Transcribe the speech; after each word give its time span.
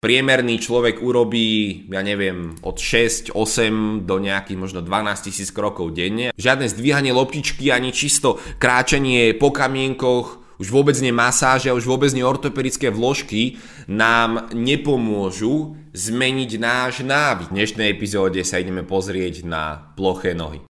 priemerný 0.00 0.56
človek 0.56 1.04
urobí, 1.04 1.84
ja 1.92 2.00
neviem, 2.00 2.56
od 2.64 2.80
6, 2.80 3.36
8 3.36 4.08
do 4.08 4.16
nejakých 4.16 4.58
možno 4.58 4.80
12 4.80 5.28
tisíc 5.28 5.52
krokov 5.52 5.92
denne. 5.92 6.32
Žiadne 6.40 6.66
zdvíhanie 6.72 7.12
loptičky 7.12 7.68
ani 7.68 7.92
čisto 7.92 8.40
kráčanie 8.56 9.36
po 9.36 9.52
kamienkoch, 9.52 10.40
už 10.60 10.68
vôbec 10.68 10.92
nie 11.00 11.08
masáže 11.08 11.72
už 11.72 11.88
vôbec 11.88 12.12
nie 12.12 12.20
ortopedické 12.20 12.92
vložky 12.92 13.56
nám 13.88 14.52
nepomôžu 14.52 15.80
zmeniť 15.96 16.50
náš 16.60 17.00
návyk. 17.00 17.48
V 17.48 17.56
dnešnej 17.56 17.88
epizóde 17.88 18.44
sa 18.44 18.60
ideme 18.60 18.84
pozrieť 18.84 19.48
na 19.48 19.92
ploché 19.96 20.36
nohy. 20.36 20.69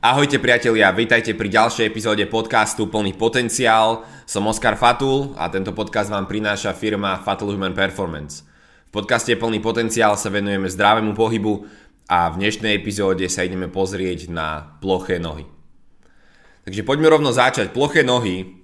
Ahojte 0.00 0.40
priatelia, 0.40 0.88
vítajte 0.96 1.36
pri 1.36 1.52
ďalšej 1.52 1.92
epizóde 1.92 2.24
podcastu 2.24 2.88
Plný 2.88 3.20
potenciál. 3.20 4.08
Som 4.24 4.48
Oskar 4.48 4.80
Fatul 4.80 5.36
a 5.36 5.52
tento 5.52 5.76
podcast 5.76 6.08
vám 6.08 6.24
prináša 6.24 6.72
firma 6.72 7.20
Fatul 7.20 7.52
Human 7.52 7.76
Performance. 7.76 8.40
V 8.88 8.96
podcaste 8.96 9.36
Plný 9.36 9.60
potenciál 9.60 10.16
sa 10.16 10.32
venujeme 10.32 10.72
zdravému 10.72 11.12
pohybu 11.12 11.68
a 12.08 12.32
v 12.32 12.40
dnešnej 12.40 12.80
epizóde 12.80 13.28
sa 13.28 13.44
ideme 13.44 13.68
pozrieť 13.68 14.32
na 14.32 14.80
ploché 14.80 15.20
nohy. 15.20 15.44
Takže 16.64 16.80
poďme 16.80 17.12
rovno 17.12 17.28
začať. 17.28 17.68
Ploché 17.68 18.00
nohy. 18.00 18.56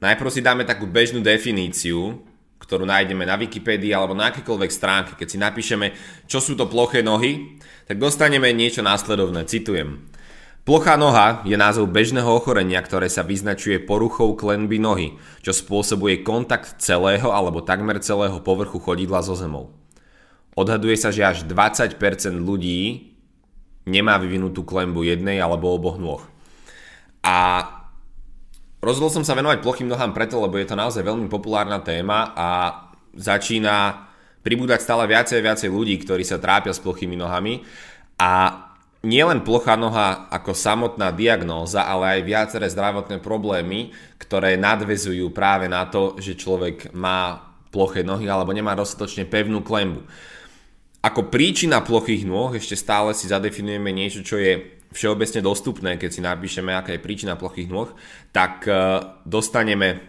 Najprv 0.00 0.32
si 0.32 0.40
dáme 0.40 0.64
takú 0.64 0.88
bežnú 0.88 1.20
definíciu, 1.20 2.24
ktorú 2.64 2.88
nájdeme 2.88 3.28
na 3.28 3.36
Wikipédii 3.36 3.92
alebo 3.92 4.16
na 4.16 4.32
akékoľvek 4.32 4.72
stránke. 4.72 5.20
Keď 5.20 5.28
si 5.28 5.36
napíšeme, 5.36 5.92
čo 6.24 6.40
sú 6.40 6.56
to 6.56 6.64
ploché 6.64 7.04
nohy, 7.04 7.60
tak 7.84 8.00
dostaneme 8.00 8.56
niečo 8.56 8.80
následovné. 8.80 9.44
Citujem. 9.44 10.15
Plochá 10.66 10.98
noha 10.98 11.46
je 11.46 11.54
názov 11.54 11.86
bežného 11.94 12.26
ochorenia, 12.26 12.82
ktoré 12.82 13.06
sa 13.06 13.22
vyznačuje 13.22 13.78
poruchou 13.78 14.34
klenby 14.34 14.82
nohy, 14.82 15.14
čo 15.38 15.54
spôsobuje 15.54 16.26
kontakt 16.26 16.82
celého 16.82 17.30
alebo 17.30 17.62
takmer 17.62 18.02
celého 18.02 18.42
povrchu 18.42 18.82
chodidla 18.82 19.22
so 19.22 19.38
zemou. 19.38 19.70
Odhaduje 20.58 20.98
sa, 20.98 21.14
že 21.14 21.22
až 21.22 21.46
20% 21.46 22.02
ľudí 22.42 23.14
nemá 23.86 24.18
vyvinutú 24.18 24.66
klenbu 24.66 25.06
jednej 25.06 25.38
alebo 25.38 25.70
oboch 25.70 26.02
nôh. 26.02 26.26
A 27.22 27.62
rozhodol 28.82 29.14
som 29.14 29.22
sa 29.22 29.38
venovať 29.38 29.62
plochým 29.62 29.86
nohám 29.86 30.10
preto, 30.18 30.42
lebo 30.42 30.58
je 30.58 30.66
to 30.66 30.74
naozaj 30.74 31.06
veľmi 31.06 31.30
populárna 31.30 31.78
téma 31.78 32.34
a 32.34 32.48
začína 33.14 34.02
pribúdať 34.42 34.82
stále 34.82 35.06
viacej 35.06 35.38
a 35.38 35.46
viacej 35.46 35.70
ľudí, 35.70 35.94
ktorí 36.02 36.26
sa 36.26 36.42
trápia 36.42 36.74
s 36.74 36.82
plochými 36.82 37.14
nohami 37.14 37.62
a 38.18 38.65
nielen 39.04 39.44
plochá 39.44 39.76
noha 39.76 40.30
ako 40.32 40.56
samotná 40.56 41.12
diagnóza, 41.12 41.84
ale 41.84 42.20
aj 42.20 42.28
viaceré 42.28 42.66
zdravotné 42.70 43.20
problémy, 43.20 43.92
ktoré 44.16 44.56
nadvezujú 44.56 45.28
práve 45.34 45.68
na 45.68 45.84
to, 45.90 46.16
že 46.16 46.38
človek 46.38 46.94
má 46.96 47.52
ploché 47.68 48.00
nohy 48.00 48.24
alebo 48.30 48.56
nemá 48.56 48.72
dostatočne 48.72 49.28
pevnú 49.28 49.60
klembu. 49.60 50.06
Ako 51.04 51.28
príčina 51.30 51.84
plochých 51.84 52.26
nôh 52.26 52.56
ešte 52.56 52.74
stále 52.74 53.12
si 53.12 53.30
zadefinujeme 53.30 53.92
niečo, 53.92 54.26
čo 54.26 54.40
je 54.40 54.80
všeobecne 54.90 55.44
dostupné, 55.44 55.90
keď 56.00 56.10
si 56.10 56.20
napíšeme, 56.24 56.72
aká 56.72 56.96
je 56.96 57.04
príčina 57.04 57.36
plochých 57.36 57.68
nôh, 57.68 57.92
tak 58.32 58.64
e, 58.64 58.72
dostaneme 59.28 60.00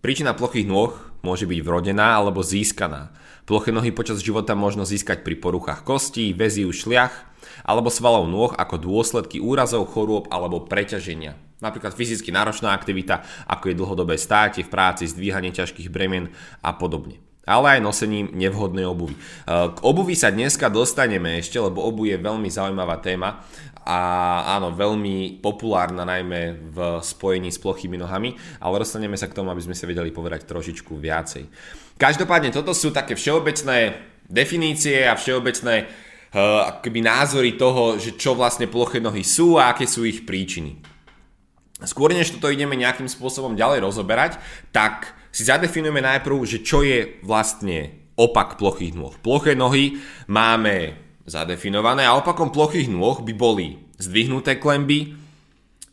príčina 0.00 0.38
plochých 0.38 0.64
nôh 0.70 0.94
môže 1.26 1.50
byť 1.50 1.60
vrodená 1.66 2.14
alebo 2.14 2.46
získaná. 2.46 3.10
Ploché 3.46 3.70
nohy 3.70 3.94
počas 3.94 4.18
života 4.26 4.58
možno 4.58 4.82
získať 4.82 5.22
pri 5.22 5.38
poruchách 5.38 5.86
kostí, 5.86 6.34
väzí, 6.34 6.66
šliach, 6.66 7.14
alebo 7.62 7.94
svalov 7.94 8.26
nôh 8.26 8.50
ako 8.50 8.74
dôsledky 8.82 9.38
úrazov, 9.38 9.86
chorôb 9.86 10.26
alebo 10.34 10.66
preťaženia. 10.66 11.38
Napríklad 11.62 11.94
fyzicky 11.94 12.34
náročná 12.34 12.74
aktivita, 12.74 13.22
ako 13.46 13.70
je 13.70 13.78
dlhodobé 13.78 14.18
státie 14.18 14.66
v 14.66 14.72
práci, 14.74 15.06
zdvíhanie 15.06 15.54
ťažkých 15.54 15.88
bremien 15.88 16.34
a 16.58 16.74
podobne 16.74 17.22
ale 17.46 17.78
aj 17.78 17.80
nosením 17.86 18.34
nevhodnej 18.34 18.82
obuvy. 18.82 19.14
E, 19.14 19.20
k 19.46 19.78
obuvi 19.86 20.18
sa 20.18 20.34
dneska 20.34 20.66
dostaneme 20.66 21.38
ešte, 21.38 21.62
lebo 21.62 21.78
obu 21.78 22.10
je 22.10 22.18
veľmi 22.18 22.50
zaujímavá 22.50 22.98
téma 22.98 23.46
a 23.86 23.98
áno, 24.58 24.74
veľmi 24.74 25.38
populárna 25.38 26.02
najmä 26.02 26.58
v 26.74 26.78
spojení 27.06 27.54
s 27.54 27.62
plochými 27.62 27.94
nohami, 27.94 28.34
ale 28.58 28.82
dostaneme 28.82 29.14
sa 29.14 29.30
k 29.30 29.38
tomu, 29.38 29.54
aby 29.54 29.62
sme 29.62 29.78
sa 29.78 29.86
vedeli 29.86 30.10
povedať 30.10 30.42
trošičku 30.42 30.98
viacej. 30.98 31.46
Každopádne 31.96 32.52
toto 32.52 32.76
sú 32.76 32.92
také 32.92 33.16
všeobecné 33.16 33.96
definície 34.28 35.08
a 35.08 35.16
všeobecné 35.16 35.88
Eh, 36.36 36.60
akoby 36.68 37.00
názory 37.00 37.56
toho, 37.56 37.96
že 37.96 38.12
čo 38.12 38.36
vlastne 38.36 38.68
ploché 38.68 39.00
nohy 39.00 39.24
sú 39.24 39.56
a 39.56 39.72
aké 39.72 39.88
sú 39.88 40.04
ich 40.04 40.28
príčiny. 40.28 40.76
Skôr 41.80 42.12
než 42.12 42.36
toto 42.36 42.52
ideme 42.52 42.76
nejakým 42.76 43.08
spôsobom 43.08 43.56
ďalej 43.56 43.80
rozoberať, 43.80 44.36
tak 44.68 45.16
si 45.32 45.48
zadefinujeme 45.48 46.04
najprv, 46.04 46.36
že 46.44 46.60
čo 46.60 46.84
je 46.84 47.20
vlastne 47.24 48.10
opak 48.20 48.60
plochých 48.60 48.92
nôh. 48.92 49.16
Ploché 49.24 49.56
nohy 49.56 49.96
máme 50.28 50.98
zadefinované 51.24 52.04
a 52.04 52.16
opakom 52.20 52.52
plochých 52.52 52.92
nôh 52.92 53.16
by 53.24 53.32
boli 53.32 53.80
zdvihnuté 53.96 54.60
klemby, 54.60 55.16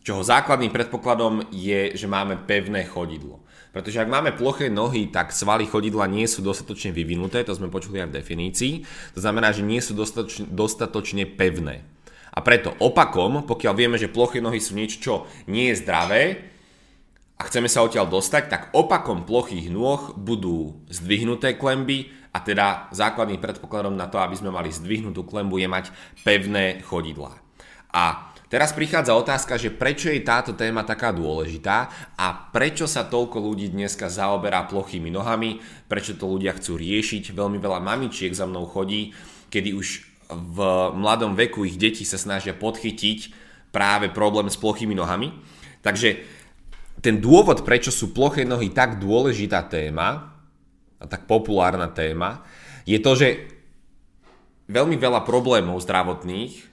čoho 0.03 0.27
základným 0.27 0.75
predpokladom 0.75 1.51
je, 1.55 1.95
že 1.95 2.07
máme 2.09 2.41
pevné 2.43 2.83
chodidlo. 2.83 3.42
Pretože 3.73 4.05
ak 4.05 4.13
máme 4.13 4.37
ploché 4.37 4.69
nohy, 4.69 5.09
tak 5.09 5.33
svaly 5.33 5.65
chodidla 5.65 6.05
nie 6.05 6.29
sú 6.29 6.45
dostatočne 6.45 6.93
vyvinuté, 6.93 7.41
to 7.41 7.57
sme 7.57 7.73
počuli 7.73 7.97
aj 7.97 8.13
v 8.13 8.17
definícii. 8.21 8.73
To 9.17 9.19
znamená, 9.19 9.49
že 9.49 9.65
nie 9.65 9.81
sú 9.81 9.97
dostatočne, 9.97 10.45
dostatočne 10.45 11.25
pevné. 11.25 11.81
A 12.33 12.39
preto 12.45 12.77
opakom, 12.77 13.49
pokiaľ 13.49 13.73
vieme, 13.73 13.97
že 13.97 14.13
ploché 14.13 14.45
nohy 14.45 14.61
sú 14.61 14.77
niečo, 14.77 14.97
čo 15.01 15.13
nie 15.49 15.73
je 15.73 15.81
zdravé 15.81 16.53
a 17.37 17.49
chceme 17.49 17.65
sa 17.65 17.81
odtiaľ 17.81 18.09
dostať, 18.13 18.43
tak 18.45 18.61
opakom 18.77 19.25
plochých 19.25 19.73
nôh 19.73 20.13
budú 20.21 20.77
zdvihnuté 20.93 21.57
klemby 21.57 22.13
a 22.33 22.41
teda 22.41 22.89
základným 22.93 23.41
predpokladom 23.41 23.93
na 23.93 24.09
to, 24.09 24.21
aby 24.21 24.37
sme 24.37 24.53
mali 24.53 24.73
zdvihnutú 24.73 25.25
klembu 25.25 25.61
je 25.61 25.69
mať 25.69 25.85
pevné 26.25 26.81
chodidlá. 26.81 27.37
A 27.93 28.32
Teraz 28.53 28.69
prichádza 28.69 29.17
otázka, 29.17 29.57
že 29.57 29.73
prečo 29.73 30.13
je 30.13 30.21
táto 30.21 30.53
téma 30.53 30.85
taká 30.85 31.09
dôležitá 31.09 31.89
a 32.13 32.53
prečo 32.53 32.85
sa 32.85 33.01
toľko 33.01 33.41
ľudí 33.41 33.73
dneska 33.73 34.13
zaoberá 34.13 34.69
plochými 34.69 35.09
nohami, 35.09 35.57
prečo 35.89 36.13
to 36.13 36.29
ľudia 36.29 36.53
chcú 36.61 36.77
riešiť. 36.77 37.33
Veľmi 37.33 37.57
veľa 37.57 37.81
mamičiek 37.81 38.29
za 38.29 38.45
mnou 38.45 38.69
chodí, 38.69 39.09
kedy 39.49 39.73
už 39.73 40.05
v 40.29 40.57
mladom 40.93 41.33
veku 41.33 41.65
ich 41.65 41.81
deti 41.81 42.05
sa 42.05 42.21
snažia 42.21 42.53
podchytiť 42.53 43.33
práve 43.73 44.13
problém 44.13 44.45
s 44.45 44.61
plochými 44.61 44.93
nohami. 44.93 45.33
Takže 45.81 46.21
ten 47.01 47.17
dôvod, 47.17 47.65
prečo 47.65 47.89
sú 47.89 48.13
ploché 48.13 48.45
nohy 48.45 48.69
tak 48.69 49.01
dôležitá 49.01 49.65
téma 49.65 50.29
a 51.01 51.05
tak 51.09 51.25
populárna 51.25 51.89
téma, 51.89 52.45
je 52.85 53.01
to, 53.01 53.17
že 53.17 53.49
veľmi 54.69 54.93
veľa 55.01 55.25
problémov 55.25 55.81
zdravotných 55.81 56.72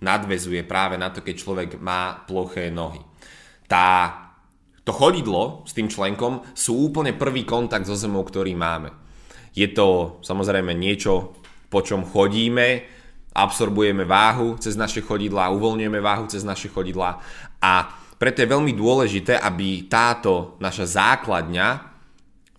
nadvezuje 0.00 0.64
práve 0.64 0.96
na 0.96 1.12
to, 1.12 1.20
keď 1.20 1.34
človek 1.36 1.68
má 1.80 2.24
ploché 2.24 2.72
nohy. 2.72 3.00
Tá, 3.68 4.16
to 4.82 4.90
chodidlo 4.90 5.62
s 5.68 5.76
tým 5.76 5.86
členkom 5.86 6.42
sú 6.56 6.90
úplne 6.90 7.14
prvý 7.14 7.44
kontakt 7.46 7.86
so 7.86 7.94
zemou, 7.94 8.24
ktorý 8.24 8.56
máme. 8.56 8.90
Je 9.52 9.68
to 9.70 10.18
samozrejme 10.24 10.72
niečo, 10.74 11.36
po 11.70 11.84
čom 11.84 12.02
chodíme, 12.02 12.82
absorbujeme 13.30 14.02
váhu 14.02 14.58
cez 14.58 14.74
naše 14.74 15.04
chodidlá, 15.06 15.54
uvoľňujeme 15.54 16.00
váhu 16.02 16.26
cez 16.26 16.42
naše 16.42 16.66
chodidlá 16.66 17.22
a 17.62 17.72
preto 18.20 18.44
je 18.44 18.52
veľmi 18.52 18.76
dôležité, 18.76 19.40
aby 19.40 19.88
táto 19.88 20.60
naša 20.60 20.84
základňa 20.84 21.89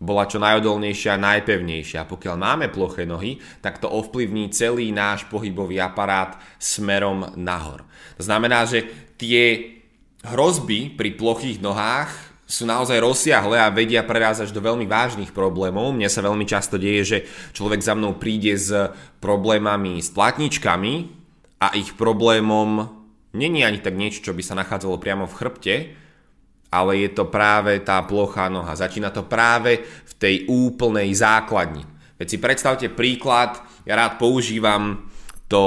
bola 0.01 0.25
čo 0.25 0.41
najodolnejšia 0.41 1.13
a 1.13 1.23
najpevnejšia. 1.23 2.09
Pokiaľ 2.09 2.35
máme 2.35 2.73
ploché 2.73 3.05
nohy, 3.05 3.37
tak 3.61 3.77
to 3.77 3.85
ovplyvní 3.85 4.49
celý 4.49 4.89
náš 4.89 5.29
pohybový 5.29 5.77
aparát 5.77 6.41
smerom 6.57 7.37
nahor. 7.37 7.85
To 8.17 8.25
znamená, 8.25 8.65
že 8.65 8.89
tie 9.21 9.77
hrozby 10.25 10.97
pri 10.97 11.13
plochých 11.13 11.61
nohách 11.61 12.09
sú 12.49 12.67
naozaj 12.67 12.99
rozsiahle 12.99 13.55
a 13.55 13.71
vedia 13.71 14.03
prerázať 14.03 14.51
do 14.51 14.59
veľmi 14.59 14.83
vážnych 14.89 15.31
problémov. 15.31 15.95
Mne 15.95 16.11
sa 16.11 16.25
veľmi 16.25 16.43
často 16.43 16.75
deje, 16.75 17.01
že 17.05 17.17
človek 17.55 17.79
za 17.79 17.95
mnou 17.95 18.19
príde 18.19 18.57
s 18.57 18.73
problémami 19.23 20.03
s 20.03 20.11
platničkami 20.11 20.93
a 21.63 21.77
ich 21.77 21.95
problémom 21.95 22.91
není 23.31 23.63
ani 23.63 23.79
tak 23.79 23.95
niečo, 23.95 24.19
čo 24.19 24.35
by 24.35 24.43
sa 24.43 24.59
nachádzalo 24.59 24.99
priamo 24.99 25.29
v 25.31 25.37
chrbte, 25.37 25.75
ale 26.71 27.03
je 27.03 27.09
to 27.11 27.27
práve 27.27 27.83
tá 27.83 27.99
plochá 28.07 28.47
noha. 28.47 28.71
Začína 28.71 29.11
to 29.11 29.27
práve 29.27 29.83
v 29.83 30.13
tej 30.15 30.35
úplnej 30.47 31.11
základni. 31.11 31.83
Veď 32.15 32.27
si 32.31 32.37
predstavte 32.39 32.87
príklad, 32.87 33.59
ja 33.83 33.99
rád 33.99 34.15
používam 34.15 35.11
to, 35.51 35.63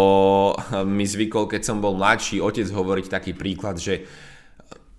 mi 0.97 1.05
zvykol, 1.05 1.45
keď 1.45 1.61
som 1.61 1.85
bol 1.85 1.93
mladší, 2.01 2.41
otec 2.41 2.65
hovoriť 2.65 3.07
taký 3.13 3.33
príklad, 3.37 3.77
že 3.77 4.09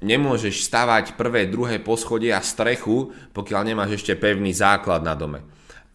nemôžeš 0.05 0.69
stavať 0.69 1.17
prvé, 1.17 1.49
druhé 1.49 1.81
poschodie 1.81 2.29
a 2.29 2.45
strechu, 2.45 3.09
pokiaľ 3.33 3.61
nemáš 3.65 3.97
ešte 4.03 4.13
pevný 4.13 4.53
základ 4.53 5.01
na 5.01 5.17
dome. 5.17 5.41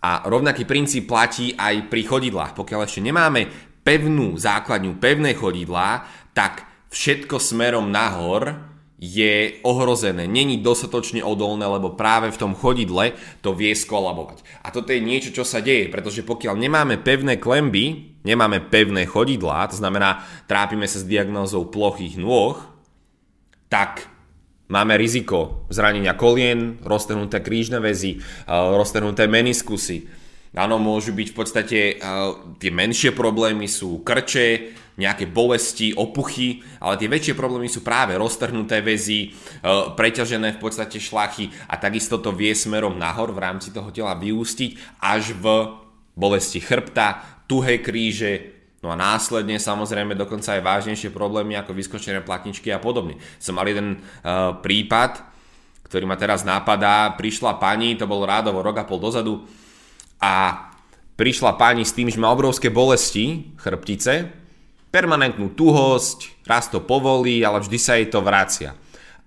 A 0.01 0.27
rovnaký 0.27 0.65
princíp 0.65 1.07
platí 1.07 1.53
aj 1.55 1.93
pri 1.93 2.03
chodidlách. 2.09 2.57
Pokiaľ 2.57 2.89
ešte 2.89 3.05
nemáme 3.05 3.47
pevnú 3.85 4.35
základňu, 4.35 4.97
pevné 4.97 5.37
chodidlá, 5.37 6.09
tak 6.33 6.65
všetko 6.89 7.37
smerom 7.37 7.93
nahor 7.93 8.70
je 9.01 9.65
ohrozené, 9.65 10.29
není 10.29 10.61
dostatočne 10.61 11.25
odolné, 11.25 11.65
lebo 11.65 11.97
práve 11.97 12.29
v 12.29 12.37
tom 12.37 12.53
chodidle 12.53 13.17
to 13.41 13.57
vie 13.57 13.73
skolabovať. 13.73 14.45
A 14.61 14.69
toto 14.69 14.93
je 14.93 15.01
niečo, 15.01 15.33
čo 15.33 15.41
sa 15.41 15.65
deje, 15.65 15.89
pretože 15.89 16.21
pokiaľ 16.21 16.61
nemáme 16.61 17.01
pevné 17.01 17.41
klemby, 17.41 18.21
nemáme 18.29 18.61
pevné 18.69 19.09
chodidlá, 19.09 19.73
to 19.73 19.81
znamená, 19.81 20.21
trápime 20.45 20.85
sa 20.85 21.01
s 21.01 21.09
diagnózou 21.09 21.73
plochých 21.73 22.21
nôh, 22.21 22.61
tak 23.73 24.05
máme 24.69 25.01
riziko 25.01 25.65
zranenia 25.73 26.13
kolien, 26.13 26.77
roztrhnuté 26.85 27.41
krížne 27.41 27.81
väzy, 27.81 28.21
eh, 28.21 28.53
roztrhnuté 28.53 29.25
meniskusy, 29.33 30.20
Áno, 30.51 30.83
môžu 30.83 31.15
byť 31.15 31.29
v 31.31 31.37
podstate, 31.37 31.79
uh, 32.03 32.59
tie 32.59 32.75
menšie 32.75 33.15
problémy 33.15 33.71
sú 33.71 34.03
krče, 34.03 34.75
nejaké 34.99 35.31
bolesti, 35.31 35.95
opuchy, 35.95 36.67
ale 36.83 36.99
tie 36.99 37.07
väčšie 37.07 37.39
problémy 37.39 37.71
sú 37.71 37.87
práve 37.87 38.19
roztrhnuté 38.19 38.83
väzy, 38.83 39.31
uh, 39.31 39.95
preťažené 39.95 40.59
v 40.59 40.63
podstate 40.63 40.99
šlachy 40.99 41.55
a 41.71 41.79
takisto 41.79 42.19
to 42.19 42.35
vie 42.35 42.51
smerom 42.51 42.99
nahor 42.99 43.31
v 43.31 43.47
rámci 43.47 43.71
toho 43.71 43.95
tela 43.95 44.19
vyústiť 44.19 44.99
až 44.99 45.39
v 45.39 45.71
bolesti 46.19 46.59
chrbta, 46.59 47.23
tuhé 47.47 47.79
kríže, 47.79 48.51
no 48.83 48.91
a 48.91 48.99
následne 48.99 49.55
samozrejme 49.55 50.19
dokonca 50.19 50.59
aj 50.59 50.67
vážnejšie 50.67 51.15
problémy 51.15 51.55
ako 51.63 51.79
vyskočené 51.79 52.27
platničky 52.27 52.75
a 52.75 52.83
podobne. 52.83 53.23
Som 53.39 53.55
mal 53.55 53.71
jeden 53.71 54.03
uh, 54.03 54.59
prípad, 54.59 55.23
ktorý 55.87 56.11
ma 56.11 56.19
teraz 56.19 56.43
napadá, 56.43 57.15
prišla 57.15 57.63
pani, 57.63 57.95
to 57.95 58.11
bol 58.11 58.27
rádovo 58.27 58.67
rok 58.67 58.83
a 58.83 58.85
pol 58.85 58.99
dozadu, 58.99 59.47
a 60.21 60.69
prišla 61.17 61.57
pani 61.57 61.85
s 61.85 61.97
tým, 61.97 62.13
že 62.13 62.21
má 62.21 62.29
obrovské 62.33 62.69
bolesti 62.69 63.57
chrbtice, 63.61 64.29
permanentnú 64.93 65.53
tuhosť, 65.53 66.45
raz 66.45 66.69
to 66.69 66.85
povolí, 66.85 67.41
ale 67.41 67.61
vždy 67.61 67.79
sa 67.81 67.97
jej 67.97 68.09
to 68.09 68.21
vracia. 68.21 68.77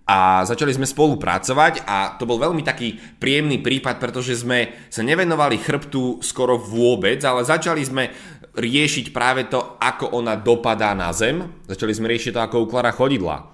A 0.03 0.43
začali 0.43 0.75
sme 0.75 0.83
spolupracovať 0.83 1.87
a 1.87 2.19
to 2.19 2.27
bol 2.27 2.35
veľmi 2.35 2.59
taký 2.59 2.99
príjemný 3.17 3.63
prípad, 3.63 4.03
pretože 4.03 4.35
sme 4.43 4.75
sa 4.91 4.99
nevenovali 4.99 5.55
chrbtu 5.55 6.19
skoro 6.19 6.59
vôbec, 6.59 7.23
ale 7.23 7.47
začali 7.47 7.81
sme 7.87 8.11
riešiť 8.53 9.15
práve 9.15 9.47
to, 9.47 9.79
ako 9.79 10.11
ona 10.11 10.35
dopadá 10.35 10.91
na 10.91 11.09
zem. 11.15 11.47
Začali 11.71 11.95
sme 11.95 12.11
riešiť 12.11 12.35
to, 12.35 12.43
ako 12.43 12.67
ukladá 12.67 12.91
chodidla. 12.91 13.47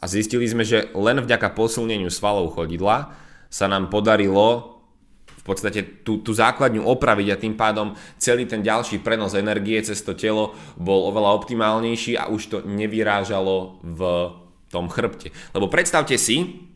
A 0.00 0.04
zistili 0.10 0.50
sme, 0.50 0.66
že 0.66 0.90
len 0.90 1.22
vďaka 1.22 1.54
posilneniu 1.54 2.10
svalov 2.10 2.50
chodidla 2.56 3.14
sa 3.46 3.70
nám 3.70 3.94
podarilo 3.94 4.79
v 5.40 5.44
podstate 5.48 6.04
tú, 6.04 6.20
tú 6.20 6.36
základňu 6.36 6.84
opraviť 6.84 7.28
a 7.32 7.40
tým 7.40 7.56
pádom 7.56 7.96
celý 8.20 8.44
ten 8.44 8.60
ďalší 8.60 9.00
prenos 9.00 9.32
energie 9.32 9.80
cez 9.80 10.04
to 10.04 10.12
telo 10.12 10.52
bol 10.76 11.08
oveľa 11.08 11.32
optimálnejší 11.40 12.20
a 12.20 12.28
už 12.28 12.42
to 12.52 12.56
nevyrážalo 12.68 13.80
v 13.80 14.00
tom 14.68 14.92
chrbte. 14.92 15.32
Lebo 15.56 15.72
predstavte 15.72 16.20
si, 16.20 16.68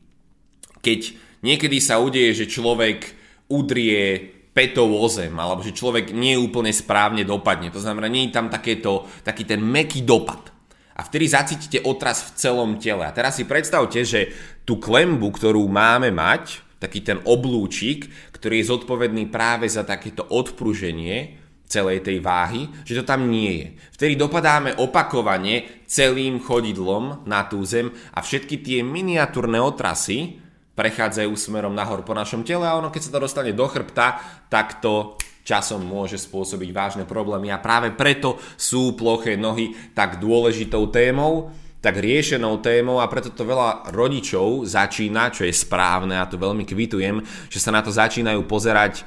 keď 0.80 1.12
niekedy 1.44 1.76
sa 1.78 2.00
udeje, 2.00 2.44
že 2.44 2.50
človek 2.50 3.12
udrie 3.52 4.32
petou 4.56 4.88
o 4.88 5.06
zem, 5.12 5.34
alebo 5.34 5.60
že 5.60 5.76
človek 5.76 6.14
nie 6.14 6.38
úplne 6.38 6.72
správne 6.72 7.26
dopadne. 7.26 7.68
To 7.68 7.82
znamená, 7.82 8.08
nie 8.08 8.30
je 8.30 8.36
tam 8.38 8.48
takéto, 8.48 9.04
taký 9.26 9.44
ten 9.44 9.60
meký 9.60 10.06
dopad. 10.06 10.54
A 10.94 11.02
vtedy 11.02 11.26
zacítite 11.26 11.82
otras 11.82 12.22
v 12.22 12.30
celom 12.38 12.70
tele. 12.78 13.02
A 13.02 13.10
teraz 13.10 13.34
si 13.34 13.44
predstavte, 13.44 14.06
že 14.06 14.30
tú 14.62 14.78
klembu, 14.78 15.34
ktorú 15.34 15.66
máme 15.66 16.14
mať, 16.14 16.62
taký 16.84 17.00
ten 17.00 17.18
oblúčik, 17.24 18.12
ktorý 18.36 18.60
je 18.60 18.70
zodpovedný 18.70 19.32
práve 19.32 19.64
za 19.72 19.88
takéto 19.88 20.28
odpruženie 20.28 21.40
celej 21.64 22.04
tej 22.04 22.20
váhy, 22.20 22.68
že 22.84 23.00
to 23.00 23.08
tam 23.08 23.32
nie 23.32 23.52
je. 23.64 23.68
Vtedy 23.96 24.20
dopadáme 24.20 24.76
opakovane 24.76 25.82
celým 25.88 26.38
chodidlom 26.38 27.24
na 27.24 27.48
tú 27.48 27.64
zem 27.64 27.88
a 28.12 28.20
všetky 28.20 28.60
tie 28.60 28.78
miniatúrne 28.84 29.56
otrasy 29.58 30.44
prechádzajú 30.76 31.32
smerom 31.32 31.72
nahor 31.72 32.04
po 32.04 32.12
našom 32.12 32.44
tele 32.44 32.68
a 32.68 32.76
ono 32.76 32.92
keď 32.92 33.02
sa 33.08 33.12
to 33.16 33.24
dostane 33.24 33.56
do 33.56 33.64
chrbta, 33.64 34.20
tak 34.52 34.84
to 34.84 35.16
časom 35.44 35.84
môže 35.84 36.20
spôsobiť 36.20 36.70
vážne 36.72 37.04
problémy 37.08 37.52
a 37.52 37.60
práve 37.60 37.92
preto 37.92 38.40
sú 38.56 38.96
ploché 38.96 39.36
nohy 39.36 39.72
tak 39.92 40.20
dôležitou 40.20 40.88
témou 40.88 41.52
tak 41.84 42.00
riešenou 42.00 42.64
témou 42.64 42.96
a 42.96 43.10
preto 43.12 43.28
to 43.28 43.44
veľa 43.44 43.92
rodičov 43.92 44.64
začína, 44.64 45.28
čo 45.28 45.44
je 45.44 45.52
správne 45.52 46.16
a 46.16 46.24
to 46.24 46.40
veľmi 46.40 46.64
kvitujem, 46.64 47.20
že 47.52 47.60
sa 47.60 47.68
na 47.68 47.84
to 47.84 47.92
začínajú 47.92 48.40
pozerať 48.48 49.04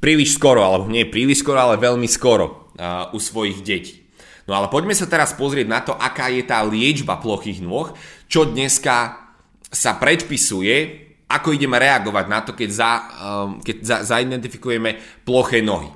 príliš 0.00 0.40
skoro, 0.40 0.64
alebo 0.64 0.88
nie 0.88 1.04
príliš 1.04 1.44
skoro, 1.44 1.60
ale 1.60 1.76
veľmi 1.76 2.08
skoro 2.08 2.72
uh, 2.80 3.12
u 3.12 3.20
svojich 3.20 3.60
detí. 3.60 4.08
No 4.48 4.56
ale 4.56 4.72
poďme 4.72 4.96
sa 4.96 5.04
teraz 5.04 5.36
pozrieť 5.36 5.68
na 5.68 5.84
to, 5.84 5.92
aká 5.92 6.32
je 6.32 6.40
tá 6.48 6.64
liečba 6.64 7.20
plochých 7.20 7.60
nôh, 7.60 7.92
čo 8.32 8.48
dneska 8.48 9.28
sa 9.68 10.00
predpisuje, 10.00 11.04
ako 11.28 11.52
ideme 11.52 11.76
reagovať 11.76 12.26
na 12.32 12.40
to, 12.40 12.56
keď, 12.56 12.70
za, 12.72 12.90
um, 13.20 13.60
keď 13.60 13.76
za, 13.84 13.96
zaidentifikujeme 14.16 14.96
ploché 15.28 15.60
nohy. 15.60 15.92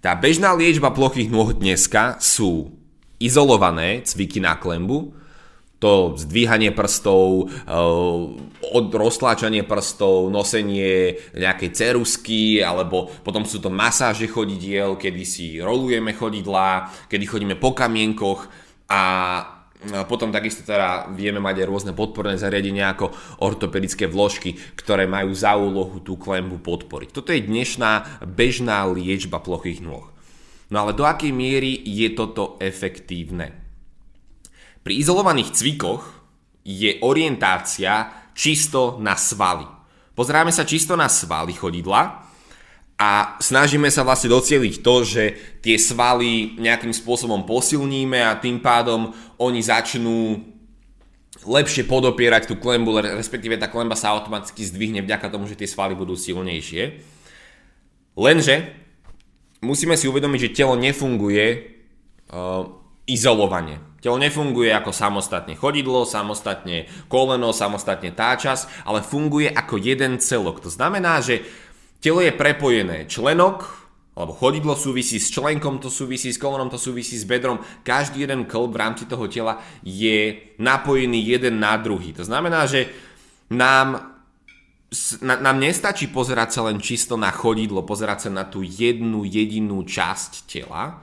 Tá 0.00 0.16
bežná 0.16 0.56
liečba 0.56 0.96
plochých 0.96 1.28
nôh 1.28 1.52
dneska 1.52 2.16
sú 2.16 2.79
izolované 3.20 4.02
cviky 4.02 4.40
na 4.40 4.56
klembu, 4.56 5.14
to 5.80 6.12
zdvíhanie 6.12 6.76
prstov, 6.76 7.48
eh, 7.48 8.92
roztláčanie 8.92 9.64
prstov, 9.64 10.28
nosenie 10.28 11.16
nejakej 11.32 11.70
cerusky, 11.72 12.60
alebo 12.60 13.08
potom 13.24 13.48
sú 13.48 13.64
to 13.64 13.72
masáže 13.72 14.28
chodidiel, 14.28 15.00
kedy 15.00 15.24
si 15.24 15.46
rolujeme 15.56 16.12
chodidlá, 16.12 16.92
kedy 17.08 17.24
chodíme 17.24 17.56
po 17.56 17.72
kamienkoch 17.72 18.44
a 18.92 19.02
potom 19.80 20.28
takisto 20.28 20.60
teda 20.60 21.08
vieme 21.16 21.40
mať 21.40 21.64
aj 21.64 21.66
rôzne 21.72 21.92
podporné 21.96 22.36
zariadenia 22.36 22.92
ako 22.92 23.16
ortopedické 23.40 24.04
vložky, 24.04 24.52
ktoré 24.76 25.08
majú 25.08 25.32
za 25.32 25.56
úlohu 25.56 26.04
tú 26.04 26.20
klembu 26.20 26.60
podporiť. 26.60 27.08
Toto 27.16 27.32
je 27.32 27.40
dnešná 27.40 28.20
bežná 28.28 28.84
liečba 28.92 29.40
plochých 29.40 29.80
nôh. 29.80 30.04
No 30.70 30.86
ale 30.86 30.94
do 30.94 31.02
akej 31.02 31.34
miery 31.34 31.82
je 31.82 32.14
toto 32.14 32.54
efektívne? 32.62 33.50
Pri 34.80 34.96
izolovaných 34.96 35.52
cvikoch 35.52 36.06
je 36.62 37.02
orientácia 37.02 38.08
čisto 38.32 38.96
na 39.02 39.18
svaly. 39.18 39.66
Pozeráme 40.14 40.54
sa 40.54 40.62
čisto 40.62 40.94
na 40.94 41.10
svaly 41.10 41.52
chodidla 41.52 42.22
a 43.00 43.10
snažíme 43.40 43.88
sa 43.88 44.04
vlastne 44.04 44.30
docieliť 44.30 44.74
to, 44.84 44.94
že 45.02 45.24
tie 45.64 45.76
svaly 45.80 46.60
nejakým 46.60 46.92
spôsobom 46.92 47.48
posilníme 47.48 48.20
a 48.20 48.38
tým 48.38 48.60
pádom 48.60 49.10
oni 49.40 49.60
začnú 49.64 50.38
lepšie 51.40 51.88
podopierať 51.88 52.52
tú 52.52 52.60
klembu, 52.60 53.00
respektíve 53.00 53.56
tá 53.56 53.72
klemba 53.72 53.96
sa 53.96 54.12
automaticky 54.12 54.60
zdvihne 54.60 55.00
vďaka 55.00 55.32
tomu, 55.32 55.48
že 55.48 55.56
tie 55.56 55.64
svaly 55.64 55.96
budú 55.96 56.12
silnejšie. 56.12 57.00
Lenže 58.20 58.79
musíme 59.60 59.96
si 59.96 60.08
uvedomiť, 60.08 60.40
že 60.50 60.54
telo 60.56 60.74
nefunguje 60.76 61.44
uh, 62.32 62.64
izolovane. 63.08 64.00
Telo 64.00 64.16
nefunguje 64.16 64.72
ako 64.72 64.96
samostatne 64.96 65.52
chodidlo, 65.56 66.08
samostatne 66.08 66.88
koleno, 67.12 67.52
samostatne 67.52 68.16
táčas, 68.16 68.64
ale 68.88 69.04
funguje 69.04 69.52
ako 69.52 69.76
jeden 69.76 70.16
celok. 70.16 70.64
To 70.64 70.72
znamená, 70.72 71.20
že 71.20 71.44
telo 72.00 72.24
je 72.24 72.32
prepojené 72.32 73.04
členok, 73.04 73.80
alebo 74.16 74.32
chodidlo 74.36 74.76
súvisí 74.76 75.20
s 75.20 75.32
členkom, 75.32 75.80
to 75.80 75.92
súvisí 75.92 76.32
s 76.32 76.40
kolenom, 76.40 76.72
to 76.72 76.80
súvisí 76.80 77.16
s 77.16 77.28
bedrom. 77.28 77.60
Každý 77.84 78.24
jeden 78.24 78.44
klb 78.48 78.72
v 78.72 78.80
rámci 78.80 79.04
toho 79.04 79.28
tela 79.28 79.60
je 79.84 80.50
napojený 80.60 81.20
jeden 81.24 81.60
na 81.60 81.76
druhý. 81.76 82.12
To 82.16 82.24
znamená, 82.24 82.64
že 82.68 82.88
nám 83.52 84.19
nám 85.22 85.62
nestačí 85.62 86.10
pozerať 86.10 86.48
sa 86.50 86.60
len 86.66 86.82
čisto 86.82 87.14
na 87.14 87.30
chodidlo, 87.30 87.86
pozerať 87.86 88.26
sa 88.26 88.30
na 88.30 88.42
tú 88.42 88.66
jednu 88.66 89.22
jedinú 89.22 89.86
časť 89.86 90.50
tela, 90.50 90.98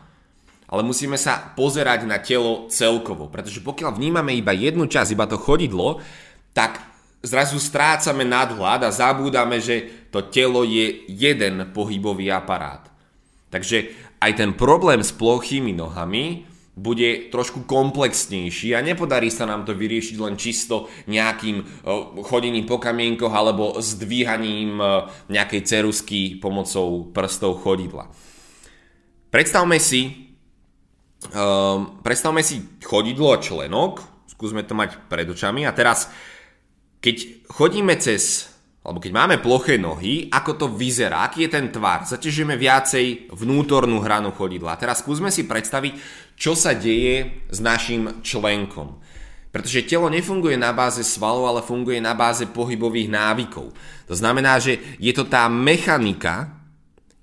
ale 0.68 0.82
musíme 0.84 1.16
sa 1.16 1.56
pozerať 1.56 2.04
na 2.04 2.20
telo 2.20 2.68
celkovo, 2.68 3.32
pretože 3.32 3.64
pokiaľ 3.64 3.96
vnímame 3.96 4.36
iba 4.36 4.52
jednu 4.52 4.92
časť, 4.92 5.16
iba 5.16 5.24
to 5.24 5.40
chodidlo, 5.40 6.04
tak 6.52 6.84
zrazu 7.24 7.64
strácame 7.64 8.28
nadhľad 8.28 8.84
a 8.84 8.92
zabúdame, 8.92 9.64
že 9.64 10.08
to 10.12 10.28
telo 10.28 10.68
je 10.68 11.08
jeden 11.08 11.72
pohybový 11.72 12.28
aparát. 12.28 12.84
Takže 13.48 13.96
aj 14.20 14.32
ten 14.36 14.52
problém 14.52 15.00
s 15.00 15.16
plochými 15.16 15.72
nohami 15.72 16.44
bude 16.78 17.34
trošku 17.34 17.66
komplexnejší 17.66 18.78
a 18.78 18.86
nepodarí 18.86 19.34
sa 19.34 19.50
nám 19.50 19.66
to 19.66 19.74
vyriešiť 19.74 20.18
len 20.22 20.38
čisto 20.38 20.86
nejakým 21.10 21.82
chodením 22.22 22.70
po 22.70 22.78
kamienkoch 22.78 23.34
alebo 23.34 23.82
zdvíhaním 23.82 24.78
nejakej 25.26 25.62
cerusky 25.66 26.38
pomocou 26.38 27.10
prstov 27.10 27.66
chodidla. 27.66 28.14
Predstavme 29.34 29.82
si, 29.82 30.32
um, 31.34 31.98
predstavme 32.06 32.46
si 32.46 32.62
chodidlo 32.86 33.34
a 33.34 33.42
členok, 33.42 34.06
skúsme 34.30 34.62
to 34.62 34.78
mať 34.78 35.10
pred 35.10 35.26
očami 35.26 35.66
a 35.66 35.74
teraz 35.74 36.14
keď 37.02 37.50
chodíme 37.50 37.98
cez 37.98 38.54
alebo 38.88 39.04
keď 39.04 39.12
máme 39.12 39.36
ploché 39.44 39.76
nohy, 39.76 40.32
ako 40.32 40.52
to 40.56 40.68
vyzerá, 40.72 41.28
aký 41.28 41.44
je 41.44 41.60
ten 41.60 41.68
tvar. 41.68 42.08
Zaťažujeme 42.08 42.56
viacej 42.56 43.36
vnútornú 43.36 44.00
hranu 44.00 44.32
chodidla. 44.32 44.80
Teraz 44.80 45.04
skúsme 45.04 45.28
si 45.28 45.44
predstaviť, 45.44 45.92
čo 46.38 46.54
sa 46.54 46.78
deje 46.78 47.44
s 47.50 47.58
našim 47.58 48.22
členkom. 48.22 49.02
Pretože 49.50 49.90
telo 49.90 50.06
nefunguje 50.06 50.54
na 50.54 50.70
báze 50.70 51.02
svalov, 51.02 51.50
ale 51.50 51.66
funguje 51.66 51.98
na 51.98 52.14
báze 52.14 52.46
pohybových 52.46 53.10
návykov. 53.10 53.74
To 54.06 54.14
znamená, 54.14 54.62
že 54.62 54.78
je 55.02 55.10
to 55.18 55.26
tá 55.26 55.50
mechanika 55.50 56.54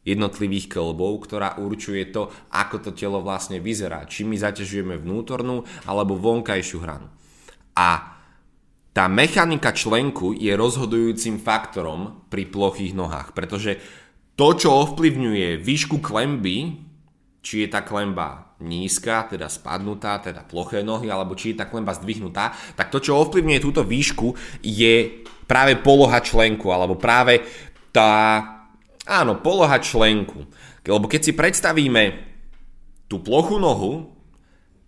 jednotlivých 0.02 0.66
klbov, 0.68 1.24
ktorá 1.24 1.56
určuje 1.62 2.10
to, 2.10 2.28
ako 2.50 2.76
to 2.82 2.90
telo 2.92 3.22
vlastne 3.22 3.62
vyzerá. 3.62 4.04
Či 4.04 4.26
my 4.26 4.36
zaťažujeme 4.36 4.98
vnútornú 4.98 5.62
alebo 5.86 6.18
vonkajšiu 6.18 6.78
hranu. 6.82 7.08
A 7.78 8.18
tá 8.94 9.06
mechanika 9.06 9.70
členku 9.70 10.34
je 10.34 10.54
rozhodujúcim 10.54 11.38
faktorom 11.38 12.26
pri 12.30 12.46
plochých 12.50 12.94
nohách, 12.94 13.34
pretože 13.34 13.78
to, 14.34 14.54
čo 14.54 14.70
ovplyvňuje 14.90 15.62
výšku 15.62 16.02
klemby, 16.02 16.82
či 17.42 17.66
je 17.66 17.68
tá 17.70 17.82
klemba 17.82 18.43
nízka, 18.64 19.28
teda 19.28 19.52
spadnutá, 19.52 20.18
teda 20.24 20.40
ploché 20.42 20.80
nohy, 20.80 21.12
alebo 21.12 21.36
či 21.36 21.52
je 21.52 21.60
tá 21.60 21.68
klemba 21.68 21.92
zdvihnutá, 21.92 22.56
tak 22.74 22.88
to, 22.88 22.98
čo 22.98 23.20
ovplyvňuje 23.20 23.60
túto 23.60 23.84
výšku, 23.84 24.32
je 24.64 25.24
práve 25.44 25.76
poloha 25.76 26.18
členku, 26.24 26.72
alebo 26.72 26.96
práve 26.96 27.44
tá, 27.92 28.40
áno, 29.04 29.38
poloha 29.44 29.76
členku. 29.78 30.48
Lebo 30.84 31.06
keď 31.08 31.20
si 31.20 31.32
predstavíme 31.36 32.02
tú 33.06 33.20
plochu 33.20 33.60
nohu 33.60 34.10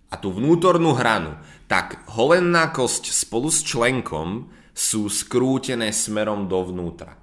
a 0.09 0.17
tú 0.17 0.33
vnútornú 0.33 0.97
hranu, 0.97 1.37
tak 1.69 2.03
holenná 2.17 2.73
kosť 2.73 3.13
spolu 3.13 3.53
s 3.53 3.61
členkom 3.63 4.49
sú 4.77 5.09
skrútené 5.09 5.91
smerom 5.91 6.47
dovnútra. 6.47 7.17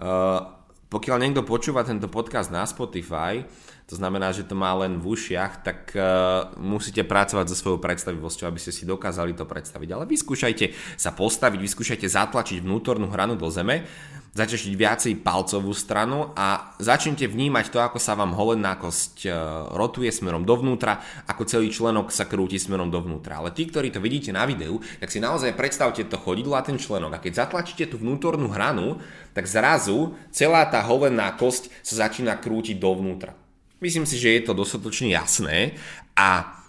Uh, 0.00 0.60
pokiaľ 0.90 1.16
niekto 1.22 1.42
počúva 1.46 1.86
tento 1.86 2.10
podcast 2.10 2.50
na 2.50 2.66
Spotify, 2.66 3.42
to 3.90 3.98
znamená, 3.98 4.30
že 4.30 4.46
to 4.46 4.54
má 4.54 4.70
len 4.78 5.02
v 5.02 5.18
ušiach, 5.18 5.66
tak 5.66 5.98
uh, 5.98 6.54
musíte 6.62 7.02
pracovať 7.02 7.50
so 7.50 7.58
svojou 7.58 7.82
predstavivosťou, 7.82 8.46
aby 8.46 8.62
ste 8.62 8.70
si 8.70 8.86
dokázali 8.86 9.34
to 9.34 9.42
predstaviť. 9.42 9.90
Ale 9.90 10.06
vyskúšajte 10.06 10.70
sa 10.94 11.10
postaviť, 11.10 11.58
vyskúšajte 11.58 12.06
zatlačiť 12.06 12.62
vnútornú 12.62 13.10
hranu 13.10 13.34
do 13.34 13.50
zeme, 13.50 13.82
začešiť 14.30 14.72
viacej 14.78 15.12
palcovú 15.26 15.74
stranu 15.74 16.30
a 16.38 16.78
začnite 16.78 17.26
vnímať 17.26 17.74
to, 17.74 17.82
ako 17.82 17.98
sa 17.98 18.14
vám 18.14 18.30
holená 18.30 18.78
kosť 18.78 19.26
uh, 19.26 19.34
rotuje 19.74 20.14
smerom 20.14 20.46
dovnútra, 20.46 21.02
ako 21.26 21.50
celý 21.50 21.74
členok 21.74 22.14
sa 22.14 22.30
krúti 22.30 22.62
smerom 22.62 22.94
dovnútra. 22.94 23.42
Ale 23.42 23.50
tí, 23.50 23.66
ktorí 23.66 23.90
to 23.90 23.98
vidíte 23.98 24.30
na 24.30 24.46
videu, 24.46 24.78
tak 25.02 25.10
si 25.10 25.18
naozaj 25.18 25.58
predstavte 25.58 26.06
to 26.06 26.14
chodidlo 26.14 26.54
a 26.54 26.62
ten 26.62 26.78
členok. 26.78 27.18
A 27.18 27.22
keď 27.26 27.42
zatlačíte 27.42 27.90
tú 27.90 27.98
vnútornú 27.98 28.54
hranu, 28.54 29.02
tak 29.34 29.50
zrazu 29.50 30.14
celá 30.30 30.62
tá 30.70 30.78
holená 30.86 31.34
kosť 31.34 31.74
sa 31.82 32.06
začína 32.06 32.38
krútiť 32.38 32.78
dovnútra. 32.78 33.39
Myslím 33.80 34.04
si, 34.04 34.20
že 34.20 34.36
je 34.36 34.42
to 34.44 34.52
dostatočne 34.52 35.08
jasné 35.08 35.80
a 36.12 36.60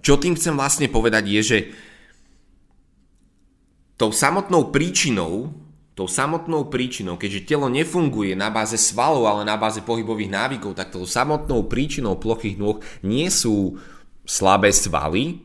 čo 0.00 0.16
tým 0.16 0.36
chcem 0.36 0.56
vlastne 0.56 0.88
povedať 0.88 1.24
je, 1.28 1.40
že 1.44 1.58
tou 4.00 4.08
samotnou 4.12 4.72
príčinou, 4.72 5.52
tou 5.92 6.06
samotnou 6.06 6.70
príčinou, 6.70 7.20
keďže 7.20 7.44
telo 7.44 7.66
nefunguje 7.68 8.32
na 8.38 8.48
báze 8.48 8.78
svalov, 8.78 9.26
ale 9.26 9.42
na 9.44 9.58
báze 9.58 9.82
pohybových 9.82 10.30
návykov, 10.30 10.72
tak 10.78 10.94
tou 10.94 11.04
samotnou 11.04 11.66
príčinou 11.66 12.16
plochých 12.16 12.56
nôh 12.56 12.78
nie 13.02 13.26
sú 13.28 13.76
slabé 14.22 14.70
svaly, 14.70 15.42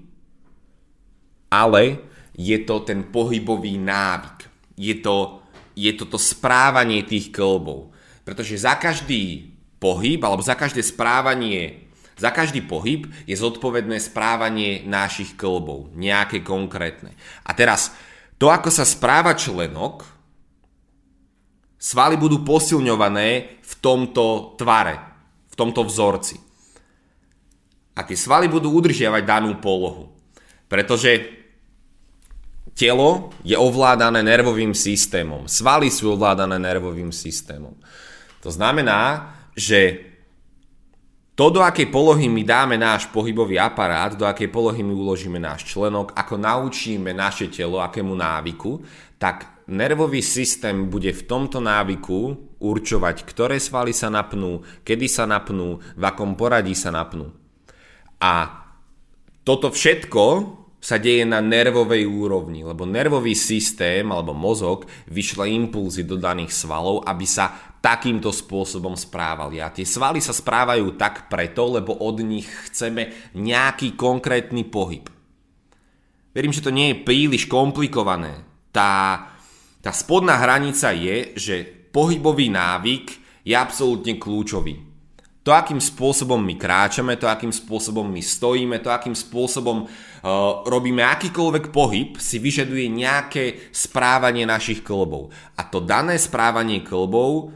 ale 1.49 2.01
je 2.37 2.57
to 2.65 2.81
ten 2.81 3.09
pohybový 3.09 3.77
návyk. 3.77 4.49
Je 4.77 4.97
to, 5.01 5.45
je 5.77 5.93
to 5.93 6.05
to 6.09 6.17
správanie 6.17 7.05
tých 7.05 7.29
klbov. 7.29 7.93
Pretože 8.25 8.57
za 8.57 8.73
každý 8.77 9.52
pohyb, 9.83 10.23
alebo 10.23 10.39
za 10.39 10.55
každé 10.55 10.79
správanie, 10.79 11.91
za 12.15 12.31
každý 12.31 12.63
pohyb 12.63 13.11
je 13.27 13.35
zodpovedné 13.35 13.99
správanie 13.99 14.87
našich 14.87 15.35
klbov, 15.35 15.91
nejaké 15.91 16.39
konkrétne. 16.39 17.11
A 17.43 17.51
teraz, 17.51 17.91
to 18.39 18.47
ako 18.47 18.71
sa 18.71 18.87
správa 18.87 19.35
členok, 19.35 20.07
svaly 21.75 22.15
budú 22.15 22.47
posilňované 22.47 23.59
v 23.59 23.73
tomto 23.83 24.55
tvare, 24.55 24.95
v 25.51 25.55
tomto 25.59 25.83
vzorci. 25.83 26.39
A 27.93 28.07
tie 28.07 28.15
svaly 28.15 28.47
budú 28.47 28.71
udržiavať 28.71 29.21
danú 29.27 29.59
polohu. 29.59 30.09
Pretože 30.65 31.43
telo 32.73 33.29
je 33.45 33.53
ovládané 33.53 34.25
nervovým 34.25 34.73
systémom. 34.73 35.45
Svaly 35.45 35.93
sú 35.93 36.17
ovládané 36.17 36.57
nervovým 36.57 37.13
systémom. 37.13 37.77
To 38.41 38.49
znamená, 38.49 39.29
že 39.53 40.09
to, 41.33 41.49
do 41.49 41.65
akej 41.65 41.89
polohy 41.89 42.29
my 42.29 42.45
dáme 42.45 42.77
náš 42.77 43.09
pohybový 43.09 43.57
aparát, 43.57 44.13
do 44.13 44.21
akej 44.21 44.53
polohy 44.53 44.85
my 44.85 44.93
uložíme 44.93 45.41
náš 45.41 45.65
členok, 45.65 46.13
ako 46.13 46.37
naučíme 46.37 47.09
naše 47.09 47.49
telo, 47.49 47.81
akému 47.81 48.13
návyku, 48.13 48.85
tak 49.17 49.65
nervový 49.65 50.21
systém 50.21 50.85
bude 50.93 51.09
v 51.09 51.25
tomto 51.25 51.57
návyku 51.57 52.37
určovať, 52.61 53.25
ktoré 53.25 53.57
svaly 53.57 53.97
sa 53.97 54.13
napnú, 54.13 54.61
kedy 54.85 55.09
sa 55.09 55.25
napnú, 55.25 55.81
v 55.97 56.03
akom 56.05 56.37
poradí 56.37 56.77
sa 56.77 56.93
napnú. 56.93 57.33
A 58.21 58.63
toto 59.41 59.73
všetko 59.73 60.23
sa 60.83 60.99
deje 60.99 61.23
na 61.23 61.39
nervovej 61.39 62.03
úrovni, 62.03 62.67
lebo 62.67 62.83
nervový 62.83 63.31
systém 63.39 64.03
alebo 64.11 64.35
mozog 64.35 64.83
vyšle 65.07 65.47
impulzy 65.47 66.03
do 66.03 66.19
daných 66.19 66.51
svalov, 66.51 67.07
aby 67.07 67.23
sa 67.23 67.79
takýmto 67.79 68.35
spôsobom 68.35 68.99
správali. 68.99 69.63
A 69.63 69.71
tie 69.71 69.87
svaly 69.87 70.19
sa 70.19 70.35
správajú 70.35 70.99
tak 70.99 71.31
preto, 71.31 71.79
lebo 71.79 71.95
od 72.03 72.19
nich 72.19 72.51
chceme 72.67 73.31
nejaký 73.31 73.95
konkrétny 73.95 74.67
pohyb. 74.67 75.07
Verím, 76.35 76.51
že 76.51 76.63
to 76.63 76.75
nie 76.75 76.91
je 76.91 77.03
príliš 77.07 77.47
komplikované. 77.47 78.43
Tá, 78.75 79.23
tá 79.79 79.91
spodná 79.95 80.35
hranica 80.35 80.91
je, 80.91 81.31
že 81.39 81.55
pohybový 81.95 82.51
návyk 82.51 83.05
je 83.47 83.55
absolútne 83.55 84.19
kľúčový. 84.19 84.92
To, 85.43 85.51
akým 85.51 85.83
spôsobom 85.83 86.39
my 86.39 86.55
kráčame, 86.55 87.19
to, 87.19 87.27
akým 87.27 87.51
spôsobom 87.51 88.07
my 88.07 88.23
stojíme, 88.23 88.79
to, 88.79 88.87
akým 88.87 89.11
spôsobom 89.11 89.83
uh, 89.83 89.89
robíme 90.63 91.03
akýkoľvek 91.03 91.67
pohyb, 91.67 92.15
si 92.15 92.39
vyžaduje 92.39 92.87
nejaké 92.87 93.67
správanie 93.75 94.47
našich 94.47 94.79
klbov. 94.79 95.35
A 95.59 95.67
to 95.67 95.83
dané 95.83 96.15
správanie 96.15 96.79
klbov 96.79 97.51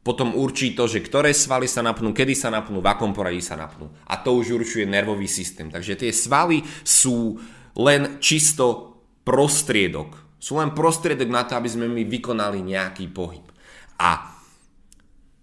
potom 0.00 0.38
určí 0.38 0.78
to, 0.78 0.86
že 0.86 1.02
ktoré 1.02 1.34
svaly 1.34 1.66
sa 1.66 1.82
napnú, 1.82 2.14
kedy 2.14 2.38
sa 2.38 2.46
napnú, 2.46 2.78
v 2.78 2.86
akom 2.86 3.10
poradí 3.10 3.42
sa 3.42 3.58
napnú. 3.58 3.90
A 4.06 4.14
to 4.22 4.38
už 4.38 4.62
určuje 4.62 4.86
nervový 4.86 5.26
systém. 5.26 5.66
Takže 5.66 5.98
tie 5.98 6.14
svaly 6.14 6.62
sú 6.86 7.42
len 7.74 8.22
čisto 8.22 8.96
prostriedok. 9.26 10.38
Sú 10.38 10.62
len 10.62 10.70
prostriedok 10.70 11.26
na 11.26 11.42
to, 11.42 11.58
aby 11.58 11.66
sme 11.66 11.90
my 11.90 12.06
vykonali 12.06 12.62
nejaký 12.62 13.10
pohyb. 13.10 13.50
A 13.98 14.35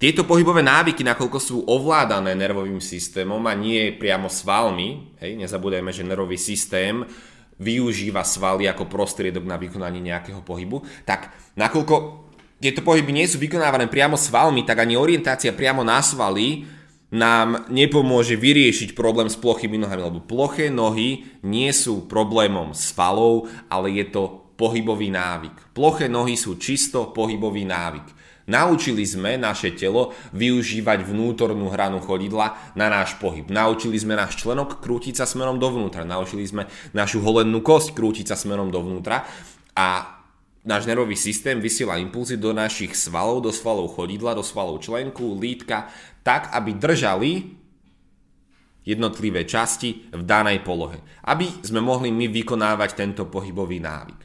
tieto 0.03 0.27
pohybové 0.27 0.59
návyky, 0.59 0.99
nakoľko 0.99 1.39
sú 1.39 1.63
ovládané 1.63 2.35
nervovým 2.35 2.83
systémom 2.83 3.39
a 3.47 3.55
nie 3.55 3.95
priamo 3.95 4.27
svalmi, 4.27 5.15
hej, 5.23 5.39
nezabúdajme, 5.39 5.95
že 5.95 6.03
nervový 6.03 6.35
systém 6.35 7.07
využíva 7.55 8.19
svaly 8.27 8.67
ako 8.67 8.91
prostriedok 8.91 9.47
na 9.47 9.55
vykonanie 9.55 10.03
nejakého 10.03 10.43
pohybu, 10.43 10.83
tak 11.07 11.31
nakoľko 11.55 12.19
tieto 12.59 12.83
pohyby 12.83 13.15
nie 13.15 13.31
sú 13.31 13.39
vykonávané 13.39 13.87
priamo 13.87 14.19
svalmi, 14.19 14.67
tak 14.67 14.83
ani 14.83 14.99
orientácia 14.99 15.55
priamo 15.55 15.87
na 15.87 16.03
svaly 16.03 16.67
nám 17.15 17.71
nepomôže 17.71 18.35
vyriešiť 18.35 18.99
problém 18.99 19.31
s 19.31 19.39
plochými 19.39 19.79
nohami, 19.79 20.03
lebo 20.03 20.19
ploché 20.19 20.67
nohy 20.67 21.39
nie 21.47 21.71
sú 21.71 22.11
problémom 22.11 22.75
svalov, 22.75 23.47
ale 23.71 23.95
je 24.03 24.11
to 24.11 24.51
pohybový 24.59 25.15
návyk. 25.15 25.71
Ploché 25.71 26.11
nohy 26.11 26.35
sú 26.35 26.59
čisto 26.59 27.15
pohybový 27.15 27.63
návyk. 27.63 28.22
Naučili 28.43 29.07
sme 29.07 29.39
naše 29.39 29.71
telo 29.71 30.11
využívať 30.35 31.07
vnútornú 31.07 31.71
hranu 31.71 32.03
chodidla 32.03 32.75
na 32.75 32.91
náš 32.91 33.15
pohyb. 33.15 33.47
Naučili 33.47 33.95
sme 33.95 34.19
náš 34.19 34.35
členok 34.43 34.83
krútiť 34.83 35.15
sa 35.15 35.25
smerom 35.25 35.63
dovnútra. 35.63 36.03
Naučili 36.03 36.43
sme 36.43 36.67
našu 36.91 37.23
holennú 37.23 37.63
kosť 37.63 37.95
krútiť 37.95 38.27
sa 38.27 38.35
smerom 38.35 38.67
dovnútra. 38.67 39.23
A 39.79 40.19
náš 40.67 40.83
nervový 40.83 41.15
systém 41.15 41.63
vysiela 41.63 41.99
impulzy 42.03 42.35
do 42.35 42.51
našich 42.51 42.99
svalov, 42.99 43.47
do 43.47 43.51
svalov 43.55 43.95
chodidla, 43.95 44.35
do 44.35 44.43
svalov 44.43 44.83
členku, 44.83 45.39
lítka, 45.39 45.87
tak, 46.19 46.51
aby 46.51 46.75
držali 46.75 47.31
jednotlivé 48.83 49.47
časti 49.47 50.11
v 50.11 50.21
danej 50.23 50.67
polohe. 50.67 50.99
Aby 51.23 51.47
sme 51.63 51.79
mohli 51.79 52.11
my 52.11 52.27
vykonávať 52.27 52.91
tento 52.99 53.23
pohybový 53.31 53.79
návyk. 53.79 54.22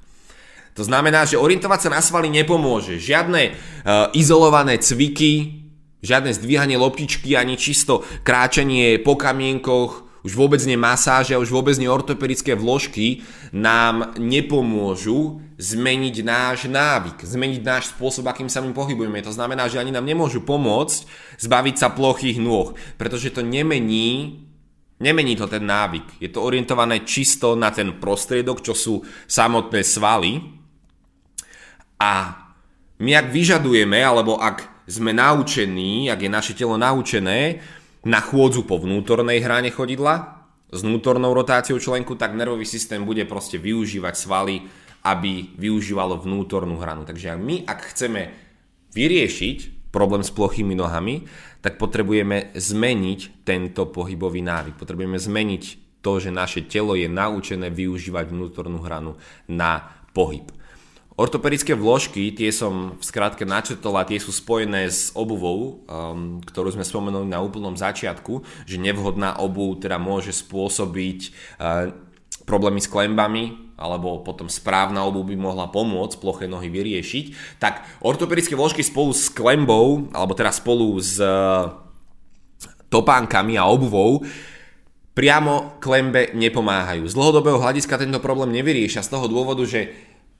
To 0.79 0.87
znamená, 0.87 1.27
že 1.27 1.35
orientovať 1.35 1.91
sa 1.91 1.91
na 1.91 2.01
svaly 2.01 2.31
nepomôže. 2.31 3.03
Žiadne 3.03 3.43
uh, 3.51 4.15
izolované 4.15 4.79
cviky, 4.79 5.67
žiadne 6.07 6.31
zdvíhanie 6.31 6.79
loptičky, 6.79 7.35
ani 7.35 7.59
čisto 7.59 8.07
kráčanie 8.23 9.03
po 9.03 9.19
kamienkoch, 9.19 10.09
Už 10.27 10.35
vôbec 10.35 10.59
nie 10.67 10.75
masáže 10.75 11.39
už 11.39 11.51
vôbec 11.55 11.79
nie 11.79 11.87
ortopedické 11.87 12.59
vložky 12.59 13.23
nám 13.55 14.19
nepomôžu 14.19 15.41
zmeniť 15.59 16.17
náš 16.27 16.59
návyk, 16.67 17.23
zmeniť 17.23 17.63
náš 17.63 17.85
spôsob, 17.95 18.27
akým 18.27 18.51
sa 18.51 18.63
my 18.63 18.75
pohybujeme. 18.75 19.23
To 19.23 19.35
znamená, 19.35 19.71
že 19.71 19.79
ani 19.79 19.95
nám 19.95 20.07
nemôžu 20.07 20.43
pomôcť 20.43 21.07
zbaviť 21.39 21.75
sa 21.79 21.95
plochých 21.95 22.39
nôh, 22.43 22.75
pretože 22.99 23.31
to 23.35 23.43
nemení 23.43 24.45
Nemení 24.99 25.39
to 25.39 25.47
ten 25.47 25.63
návyk. 25.63 26.19
Je 26.19 26.27
to 26.27 26.43
orientované 26.43 27.07
čisto 27.07 27.55
na 27.55 27.71
ten 27.71 28.03
prostriedok, 28.03 28.59
čo 28.67 28.75
sú 28.75 29.07
samotné 29.31 29.87
svaly. 29.87 30.58
A 31.99 32.47
my 32.99 33.11
ak 33.15 33.31
vyžadujeme, 33.31 33.99
alebo 34.03 34.39
ak 34.39 34.87
sme 34.89 35.13
naučení, 35.13 36.09
ak 36.09 36.25
je 36.25 36.31
naše 36.31 36.53
telo 36.57 36.81
naučené 36.81 37.61
na 38.07 38.23
chôdzu 38.23 38.65
po 38.65 38.81
vnútornej 38.81 39.43
hrane 39.43 39.69
chodidla 39.69 40.47
s 40.73 40.81
vnútornou 40.83 41.35
rotáciou 41.35 41.77
členku, 41.77 42.17
tak 42.17 42.35
nervový 42.35 42.65
systém 42.65 43.05
bude 43.05 43.25
proste 43.29 43.61
využívať 43.61 44.15
svaly, 44.15 44.65
aby 45.05 45.55
využívalo 45.57 46.21
vnútornú 46.21 46.81
hranu. 46.81 47.05
Takže 47.07 47.39
my, 47.39 47.65
ak 47.69 47.95
chceme 47.95 48.35
vyriešiť 48.93 49.91
problém 49.93 50.21
s 50.21 50.35
plochými 50.35 50.77
nohami, 50.77 51.25
tak 51.65 51.81
potrebujeme 51.81 52.55
zmeniť 52.55 53.43
tento 53.43 53.89
pohybový 53.89 54.45
návyk. 54.45 54.75
Potrebujeme 54.79 55.19
zmeniť 55.19 55.63
to, 56.05 56.23
že 56.23 56.31
naše 56.31 56.65
telo 56.69 56.95
je 56.95 57.11
naučené 57.11 57.73
využívať 57.73 58.31
vnútornú 58.31 58.79
hranu 58.85 59.19
na 59.51 59.83
pohyb. 60.15 60.47
Ortopedické 61.19 61.75
vložky, 61.75 62.31
tie 62.31 62.55
som 62.55 62.95
v 62.95 63.03
skratke 63.03 63.43
načetol 63.43 63.99
a 63.99 64.07
tie 64.07 64.23
sú 64.23 64.31
spojené 64.31 64.87
s 64.87 65.11
obuvou, 65.19 65.83
um, 65.91 66.39
ktorú 66.39 66.79
sme 66.79 66.87
spomenuli 66.87 67.27
na 67.27 67.43
úplnom 67.43 67.75
začiatku, 67.75 68.47
že 68.63 68.79
nevhodná 68.79 69.35
obuv 69.43 69.83
teda 69.83 69.99
môže 69.99 70.31
spôsobiť 70.31 71.19
uh, 71.59 71.91
problémy 72.47 72.79
s 72.79 72.87
klembami, 72.87 73.75
alebo 73.75 74.23
potom 74.23 74.47
správna 74.47 75.03
obuv 75.03 75.27
by 75.27 75.35
mohla 75.35 75.67
pomôcť 75.67 76.23
ploché 76.23 76.47
nohy 76.47 76.71
vyriešiť, 76.71 77.59
tak 77.59 77.83
ortopedické 77.99 78.55
vložky 78.55 78.87
spolu 78.87 79.11
s 79.11 79.27
klembou, 79.27 80.07
alebo 80.15 80.39
teda 80.39 80.55
spolu 80.55 81.03
s 81.03 81.19
uh, 81.19 81.83
topánkami 82.95 83.59
a 83.59 83.67
obuvou 83.67 84.23
priamo 85.19 85.83
klembe 85.83 86.31
nepomáhajú. 86.31 87.11
Z 87.11 87.19
dlhodobého 87.19 87.59
hľadiska 87.59 87.99
tento 87.99 88.23
problém 88.23 88.55
nevyriešia 88.55 89.03
z 89.03 89.19
toho 89.19 89.27
dôvodu, 89.27 89.67
že 89.67 89.91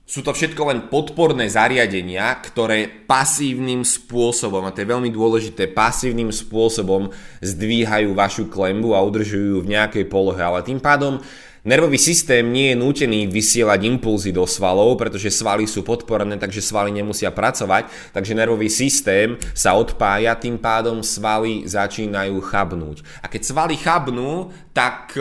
sú 0.09 0.25
to 0.25 0.33
všetko 0.33 0.73
len 0.73 0.79
podporné 0.89 1.45
zariadenia, 1.45 2.33
ktoré 2.41 2.89
pasívnym 3.05 3.85
spôsobom, 3.85 4.65
a 4.65 4.73
to 4.73 4.81
je 4.81 4.89
veľmi 4.89 5.13
dôležité, 5.13 5.69
pasívnym 5.69 6.33
spôsobom 6.33 7.13
zdvíhajú 7.45 8.17
vašu 8.17 8.49
klembu 8.49 8.97
a 8.97 9.05
udržujú 9.05 9.53
ju 9.53 9.59
v 9.61 9.71
nejakej 9.77 10.09
polohe, 10.09 10.41
ale 10.41 10.65
tým 10.65 10.81
pádom 10.81 11.21
Nervový 11.59 11.99
systém 11.99 12.47
nie 12.55 12.71
je 12.71 12.79
nútený 12.79 13.27
vysielať 13.27 13.83
impulzy 13.83 14.31
do 14.31 14.47
svalov, 14.47 14.95
pretože 14.95 15.27
svaly 15.27 15.67
sú 15.67 15.83
podporené, 15.83 16.39
takže 16.39 16.63
svaly 16.63 16.87
nemusia 16.87 17.35
pracovať, 17.35 18.15
takže 18.15 18.31
nervový 18.31 18.71
systém 18.71 19.35
sa 19.51 19.75
odpája, 19.75 20.39
tým 20.39 20.55
pádom 20.55 21.03
svaly 21.03 21.67
začínajú 21.67 22.39
chabnúť. 22.39 23.03
A 23.19 23.27
keď 23.27 23.41
svaly 23.43 23.75
chabnú, 23.75 24.55
tak 24.71 25.19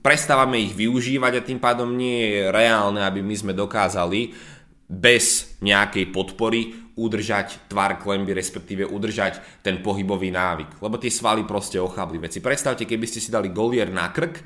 prestávame 0.00 0.60
ich 0.60 0.74
využívať 0.76 1.32
a 1.38 1.46
tým 1.46 1.60
pádom 1.60 1.92
nie 1.94 2.38
je 2.38 2.40
reálne, 2.52 3.00
aby 3.02 3.24
my 3.24 3.34
sme 3.34 3.52
dokázali 3.56 4.32
bez 4.88 5.58
nejakej 5.60 6.08
podpory 6.08 6.88
udržať 6.98 7.70
tvar 7.70 8.00
klemby, 8.02 8.34
respektíve 8.34 8.82
udržať 8.82 9.62
ten 9.62 9.78
pohybový 9.78 10.34
návyk. 10.34 10.82
Lebo 10.82 10.98
tie 10.98 11.12
svaly 11.12 11.46
proste 11.46 11.78
ochabli. 11.78 12.18
Veď 12.18 12.38
si 12.38 12.40
predstavte, 12.42 12.84
keby 12.88 13.06
ste 13.06 13.22
si 13.22 13.30
dali 13.30 13.54
golier 13.54 13.86
na 13.92 14.10
krk, 14.10 14.42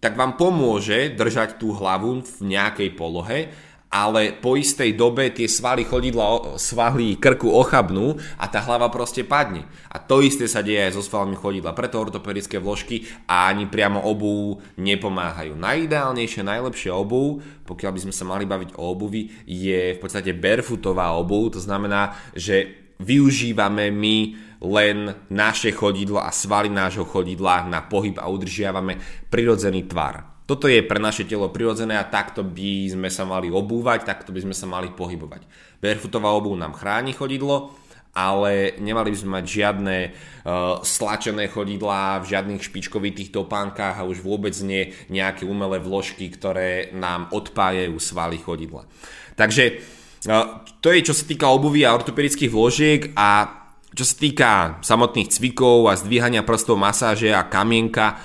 tak 0.00 0.16
vám 0.16 0.34
pomôže 0.34 1.12
držať 1.12 1.60
tú 1.60 1.76
hlavu 1.76 2.24
v 2.24 2.36
nejakej 2.42 2.96
polohe, 2.96 3.52
ale 3.90 4.38
po 4.38 4.54
istej 4.54 4.94
dobe 4.94 5.34
tie 5.34 5.50
svaly 5.50 5.82
chodidla, 5.82 6.54
svaly 6.54 7.18
krku 7.18 7.50
ochabnú 7.50 8.14
a 8.38 8.46
tá 8.46 8.62
hlava 8.62 8.86
proste 8.86 9.26
padne. 9.26 9.66
A 9.90 9.98
to 9.98 10.22
isté 10.22 10.46
sa 10.46 10.62
deje 10.62 10.86
aj 10.86 10.94
so 10.94 11.02
svalmi 11.02 11.34
chodidla. 11.34 11.74
Preto 11.74 11.98
ortopedické 11.98 12.62
vložky 12.62 13.02
a 13.26 13.50
ani 13.50 13.66
priamo 13.66 13.98
obu 14.06 14.62
nepomáhajú. 14.78 15.58
Najideálnejšia, 15.58 16.46
najlepšia 16.46 16.94
obu, 16.94 17.42
pokiaľ 17.66 17.90
by 17.90 18.00
sme 18.06 18.14
sa 18.14 18.24
mali 18.30 18.46
baviť 18.46 18.78
o 18.78 18.94
obuvi, 18.94 19.26
je 19.42 19.98
v 19.98 19.98
podstate 19.98 20.38
barefootová 20.38 21.10
obu. 21.18 21.50
To 21.50 21.58
znamená, 21.58 22.14
že 22.38 22.70
využívame 23.02 23.90
my 23.90 24.16
len 24.60 25.18
naše 25.32 25.74
chodidlo 25.74 26.22
a 26.22 26.30
svaly 26.30 26.70
nášho 26.70 27.02
chodidla 27.08 27.66
na 27.66 27.82
pohyb 27.82 28.14
a 28.22 28.30
udržiavame 28.30 29.26
prirodzený 29.32 29.88
tvar. 29.90 30.39
Toto 30.50 30.66
je 30.66 30.82
pre 30.82 30.98
naše 30.98 31.30
telo 31.30 31.46
prirodzené 31.46 31.94
a 31.94 32.02
takto 32.02 32.42
by 32.42 32.90
sme 32.90 33.06
sa 33.06 33.22
mali 33.22 33.54
obúvať, 33.54 34.02
takto 34.02 34.34
by 34.34 34.42
sme 34.42 34.50
sa 34.50 34.66
mali 34.66 34.90
pohybovať. 34.90 35.46
Barefootová 35.78 36.34
obuv 36.34 36.58
nám 36.58 36.74
chráni 36.74 37.14
chodidlo, 37.14 37.70
ale 38.10 38.74
nemali 38.82 39.14
by 39.14 39.18
sme 39.22 39.38
mať 39.38 39.46
žiadne 39.46 39.96
uh, 40.10 40.82
stlačené 40.82 41.46
chodidlá 41.46 42.18
v 42.26 42.34
žiadnych 42.34 42.66
špičkovitých 42.66 43.30
topánkach 43.30 44.02
a 44.02 44.08
už 44.10 44.26
vôbec 44.26 44.50
nie 44.66 44.90
nejaké 45.06 45.46
umelé 45.46 45.78
vložky, 45.78 46.26
ktoré 46.26 46.90
nám 46.98 47.30
odpájajú 47.30 47.94
svaly 48.02 48.42
chodidla. 48.42 48.90
Takže 49.38 49.78
uh, 50.26 50.66
to 50.82 50.90
je 50.90 51.06
čo 51.06 51.14
sa 51.14 51.30
týka 51.30 51.46
obuvy 51.46 51.86
a 51.86 51.94
ortopedických 51.94 52.50
vložiek 52.50 53.14
a 53.14 53.59
čo 53.90 54.04
sa 54.06 54.14
týka 54.14 54.50
samotných 54.86 55.34
cvikov 55.34 55.90
a 55.90 55.98
zdvíhania 55.98 56.46
prstov, 56.46 56.78
masáže 56.78 57.34
a 57.34 57.50
kamienka, 57.50 58.14
e, 58.14 58.16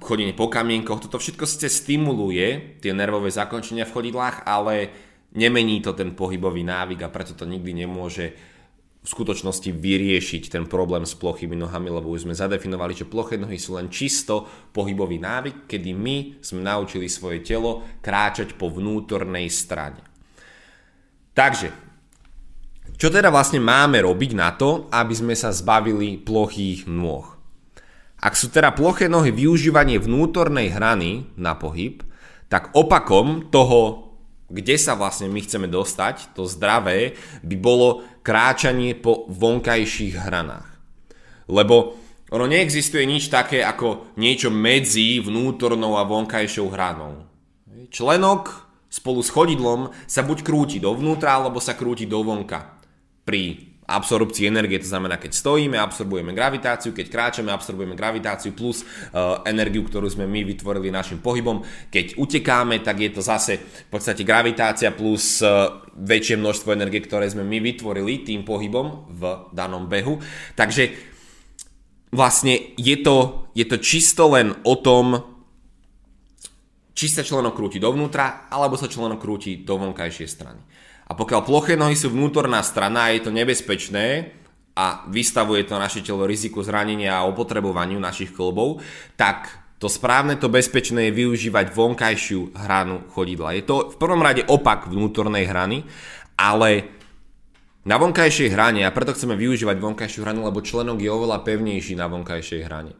chodenie 0.00 0.32
po 0.32 0.48
kamienkoch, 0.48 1.04
toto 1.04 1.20
všetko 1.20 1.44
síce 1.44 1.68
stimuluje 1.68 2.80
tie 2.80 2.96
nervové 2.96 3.28
zakončenia 3.28 3.84
v 3.84 3.92
chodidlách, 3.92 4.48
ale 4.48 4.74
nemení 5.36 5.84
to 5.84 5.92
ten 5.92 6.16
pohybový 6.16 6.64
návyk 6.64 7.04
a 7.04 7.12
preto 7.12 7.36
to 7.36 7.44
nikdy 7.44 7.76
nemôže 7.76 8.32
v 9.02 9.10
skutočnosti 9.10 9.66
vyriešiť 9.74 10.42
ten 10.46 10.64
problém 10.70 11.02
s 11.02 11.18
plochými 11.18 11.58
nohami, 11.58 11.90
lebo 11.90 12.14
už 12.14 12.24
sme 12.30 12.38
zadefinovali, 12.38 12.94
že 12.94 13.10
ploché 13.10 13.34
nohy 13.34 13.58
sú 13.58 13.74
len 13.74 13.90
čisto 13.90 14.46
pohybový 14.70 15.18
návyk, 15.18 15.66
kedy 15.66 15.90
my 15.90 16.16
sme 16.38 16.62
naučili 16.62 17.10
svoje 17.10 17.42
telo 17.42 17.82
kráčať 17.98 18.54
po 18.54 18.70
vnútornej 18.70 19.50
strane. 19.50 19.98
Takže 21.34 21.91
čo 23.02 23.10
teda 23.10 23.34
vlastne 23.34 23.58
máme 23.58 23.98
robiť 23.98 24.30
na 24.38 24.54
to, 24.54 24.86
aby 24.94 25.10
sme 25.10 25.34
sa 25.34 25.50
zbavili 25.50 26.22
plochých 26.22 26.86
nôh? 26.86 27.26
Ak 28.22 28.38
sú 28.38 28.46
teda 28.46 28.70
ploché 28.70 29.10
nohy 29.10 29.34
využívanie 29.34 29.98
vnútornej 29.98 30.70
hrany 30.70 31.26
na 31.34 31.58
pohyb, 31.58 32.06
tak 32.46 32.70
opakom 32.78 33.50
toho, 33.50 34.14
kde 34.46 34.78
sa 34.78 34.94
vlastne 34.94 35.26
my 35.26 35.42
chceme 35.42 35.66
dostať, 35.66 36.30
to 36.38 36.46
zdravé, 36.46 37.18
by 37.42 37.58
bolo 37.58 38.06
kráčanie 38.22 38.94
po 38.94 39.26
vonkajších 39.26 40.22
hranách. 40.22 40.70
Lebo 41.50 41.98
ono 42.30 42.46
neexistuje 42.46 43.02
nič 43.02 43.34
také 43.34 43.66
ako 43.66 44.14
niečo 44.14 44.46
medzi 44.54 45.18
vnútornou 45.18 45.98
a 45.98 46.06
vonkajšou 46.06 46.70
hranou. 46.70 47.26
Členok 47.90 48.70
spolu 48.86 49.26
s 49.26 49.34
chodidlom 49.34 49.90
sa 50.06 50.22
buď 50.22 50.46
krúti 50.46 50.78
dovnútra, 50.78 51.34
alebo 51.34 51.58
sa 51.58 51.74
krúti 51.74 52.06
dovonka 52.06 52.78
pri 53.22 53.72
absorpcii 53.92 54.46
energie, 54.48 54.78
to 54.80 54.88
znamená, 54.88 55.18
keď 55.20 55.36
stojíme, 55.36 55.76
absorbujeme 55.76 56.32
gravitáciu, 56.32 56.94
keď 56.96 57.06
kráčame, 57.12 57.50
absorbujeme 57.52 57.98
gravitáciu 57.98 58.56
plus 58.56 58.86
uh, 58.86 59.44
energiu, 59.44 59.84
ktorú 59.84 60.08
sme 60.08 60.24
my 60.24 60.46
vytvorili 60.48 60.88
našim 60.88 61.20
pohybom. 61.20 61.60
Keď 61.92 62.16
utekáme, 62.16 62.80
tak 62.80 63.02
je 63.02 63.10
to 63.12 63.20
zase 63.20 63.58
v 63.60 63.90
podstate 63.92 64.24
gravitácia 64.24 64.94
plus 64.94 65.44
uh, 65.44 65.82
väčšie 65.92 66.40
množstvo 66.40 66.72
energie, 66.72 67.04
ktoré 67.04 67.28
sme 67.28 67.44
my 67.44 67.58
vytvorili 67.60 68.24
tým 68.24 68.46
pohybom 68.46 69.12
v 69.12 69.22
danom 69.52 69.90
behu. 69.90 70.22
Takže 70.56 70.94
vlastne 72.14 72.72
je 72.78 72.96
to, 73.02 73.50
je 73.52 73.66
to 73.66 73.76
čisto 73.82 74.30
len 74.30 74.56
o 74.62 74.78
tom, 74.80 75.20
či 76.92 77.08
sa 77.08 77.24
členok 77.24 77.56
krúti 77.56 77.80
dovnútra, 77.80 78.46
alebo 78.52 78.76
sa 78.76 78.86
členok 78.86 79.20
krúti 79.20 79.64
do 79.64 79.80
vonkajšej 79.80 80.28
strany. 80.28 80.60
A 81.12 81.18
pokiaľ 81.18 81.44
ploché 81.44 81.76
nohy 81.76 81.92
sú 81.92 82.08
vnútorná 82.08 82.64
strana 82.64 83.12
je 83.12 83.20
to 83.20 83.28
nebezpečné 83.28 84.32
a 84.72 85.04
vystavuje 85.12 85.68
to 85.68 85.76
naše 85.76 86.00
telo 86.00 86.24
riziku 86.24 86.64
zranenia 86.64 87.20
a 87.20 87.28
opotrebovaniu 87.28 88.00
našich 88.00 88.32
klbov, 88.32 88.80
tak 89.20 89.52
to 89.76 89.92
správne, 89.92 90.40
to 90.40 90.48
bezpečné 90.48 91.12
je 91.12 91.18
využívať 91.20 91.76
vonkajšiu 91.76 92.56
hranu 92.56 93.04
chodidla. 93.12 93.52
Je 93.52 93.68
to 93.68 93.92
v 93.92 93.96
prvom 94.00 94.24
rade 94.24 94.40
opak 94.48 94.88
vnútornej 94.88 95.44
hrany, 95.44 95.84
ale 96.40 96.88
na 97.84 98.00
vonkajšej 98.00 98.48
hrane, 98.48 98.80
a 98.86 98.94
preto 98.94 99.12
chceme 99.12 99.36
využívať 99.36 99.76
vonkajšiu 99.76 100.24
hranu, 100.24 100.48
lebo 100.48 100.64
členok 100.64 100.96
je 100.96 101.12
oveľa 101.12 101.44
pevnejší 101.44 101.92
na 101.92 102.08
vonkajšej 102.08 102.60
hrane. 102.64 102.96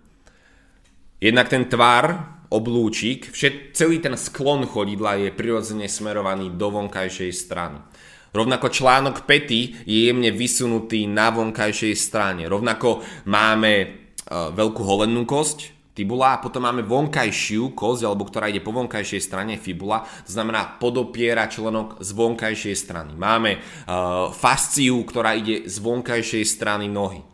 Jednak 1.17 1.49
ten 1.49 1.65
tvar, 1.65 2.35
oblúčik, 2.53 3.33
všet, 3.33 3.73
celý 3.73 3.99
ten 4.05 4.13
sklon 4.15 4.69
chodidla 4.69 5.17
je 5.17 5.33
prirodzene 5.33 5.89
smerovaný 5.89 6.53
do 6.53 6.69
vonkajšej 6.69 7.33
strany. 7.33 7.81
Rovnako 8.33 8.69
článok 8.69 9.25
pety 9.29 9.85
je 9.85 10.09
jemne 10.09 10.33
vysunutý 10.33 11.05
na 11.05 11.29
vonkajšej 11.33 11.95
strane. 11.97 12.49
Rovnako 12.49 13.05
máme 13.29 13.73
e, 13.77 13.87
veľkú 14.31 14.81
holennú 14.81 15.29
kosť, 15.29 15.83
tibula 15.93 16.37
a 16.37 16.41
potom 16.41 16.65
máme 16.65 16.85
vonkajšiu 16.89 17.77
kosť, 17.77 18.03
alebo 18.09 18.25
ktorá 18.25 18.49
ide 18.49 18.65
po 18.65 18.73
vonkajšej 18.73 19.21
strane 19.21 19.55
fibula, 19.61 20.05
to 20.25 20.33
znamená 20.33 20.81
podopiera 20.81 21.49
členok 21.49 22.01
z 22.01 22.11
vonkajšej 22.17 22.77
strany. 22.77 23.13
Máme 23.13 23.61
uh, 23.61 24.33
fasciu, 24.33 25.05
ktorá 25.05 25.37
ide 25.37 25.69
z 25.69 25.77
vonkajšej 25.85 26.45
strany 26.49 26.89
nohy 26.89 27.32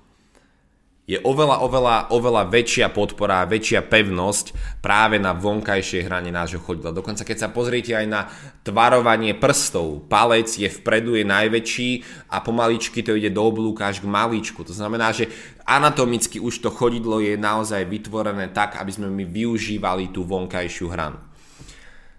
je 1.09 1.17
oveľa, 1.25 1.65
oveľa, 1.65 1.97
oveľa 2.13 2.53
väčšia 2.53 2.93
podpora, 2.93 3.49
väčšia 3.49 3.81
pevnosť 3.81 4.53
práve 4.85 5.17
na 5.17 5.33
vonkajšej 5.33 6.05
hrane 6.05 6.29
nášho 6.29 6.61
chodidla. 6.61 6.93
Dokonca 6.93 7.25
keď 7.25 7.37
sa 7.41 7.49
pozriete 7.49 7.97
aj 7.97 8.07
na 8.13 8.29
tvarovanie 8.61 9.33
prstov, 9.33 10.05
palec 10.05 10.53
je 10.53 10.69
vpredu, 10.69 11.17
je 11.17 11.25
najväčší 11.25 11.91
a 12.29 12.45
pomaličky 12.45 13.01
to 13.01 13.17
ide 13.17 13.33
do 13.33 13.41
oblúka 13.41 13.89
až 13.89 14.05
k 14.05 14.11
malíčku. 14.13 14.61
To 14.69 14.77
znamená, 14.77 15.17
že 15.17 15.33
anatomicky 15.65 16.45
už 16.45 16.61
to 16.61 16.69
chodidlo 16.69 17.25
je 17.25 17.41
naozaj 17.41 17.89
vytvorené 17.89 18.53
tak, 18.53 18.77
aby 18.77 18.93
sme 18.93 19.09
my 19.09 19.25
využívali 19.25 20.13
tú 20.13 20.29
vonkajšiu 20.29 20.93
hranu. 20.93 21.17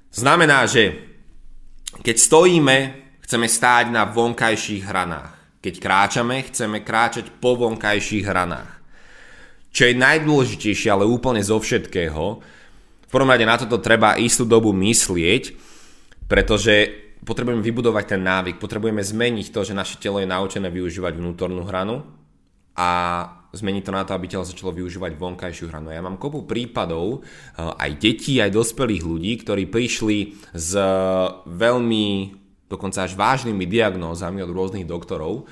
Znamená, 0.10 0.65
že 0.65 0.97
keď 2.02 2.15
stojíme, 2.17 2.78
chceme 3.21 3.45
stáť 3.45 3.93
na 3.93 4.10
vonkajších 4.10 4.82
hranách. 4.82 5.62
Keď 5.62 5.73
kráčame, 5.78 6.41
chceme 6.49 6.82
kráčať 6.82 7.30
po 7.38 7.54
vonkajších 7.54 8.25
hranách. 8.25 8.79
Čo 9.70 9.84
je 9.86 10.02
najdôležitejšie, 10.02 10.90
ale 10.90 11.06
úplne 11.06 11.42
zo 11.46 11.62
všetkého, 11.62 12.42
v 13.10 13.18
prvom 13.18 13.30
rade 13.34 13.42
na 13.42 13.58
toto 13.58 13.82
treba 13.82 14.22
istú 14.22 14.46
dobu 14.46 14.70
myslieť, 14.70 15.58
pretože 16.30 16.94
potrebujeme 17.26 17.66
vybudovať 17.66 18.06
ten 18.06 18.22
návyk, 18.22 18.62
potrebujeme 18.62 19.02
zmeniť 19.02 19.50
to, 19.50 19.66
že 19.66 19.74
naše 19.74 19.98
telo 19.98 20.22
je 20.22 20.30
naučené 20.30 20.70
využívať 20.70 21.18
vnútornú 21.18 21.66
hranu 21.66 22.06
a 22.78 22.90
zmeniť 23.50 23.84
to 23.86 23.92
na 23.92 24.06
to, 24.06 24.14
aby 24.14 24.30
telo 24.30 24.46
začalo 24.46 24.78
využívať 24.78 25.18
vonkajšiu 25.18 25.74
hranu. 25.74 25.90
Ja 25.90 26.06
mám 26.06 26.22
kopu 26.22 26.46
prípadov 26.46 27.22
eh, 27.22 27.66
aj 27.66 27.92
detí, 27.98 28.38
aj 28.38 28.54
dospelých 28.54 29.02
ľudí, 29.02 29.42
ktorí 29.42 29.66
prišli 29.66 30.38
s 30.54 30.72
veľmi 31.50 32.06
dokonca 32.70 33.10
až 33.10 33.18
vážnymi 33.18 33.66
diagnózami 33.66 34.46
od 34.46 34.54
rôznych 34.54 34.86
doktorov, 34.86 35.50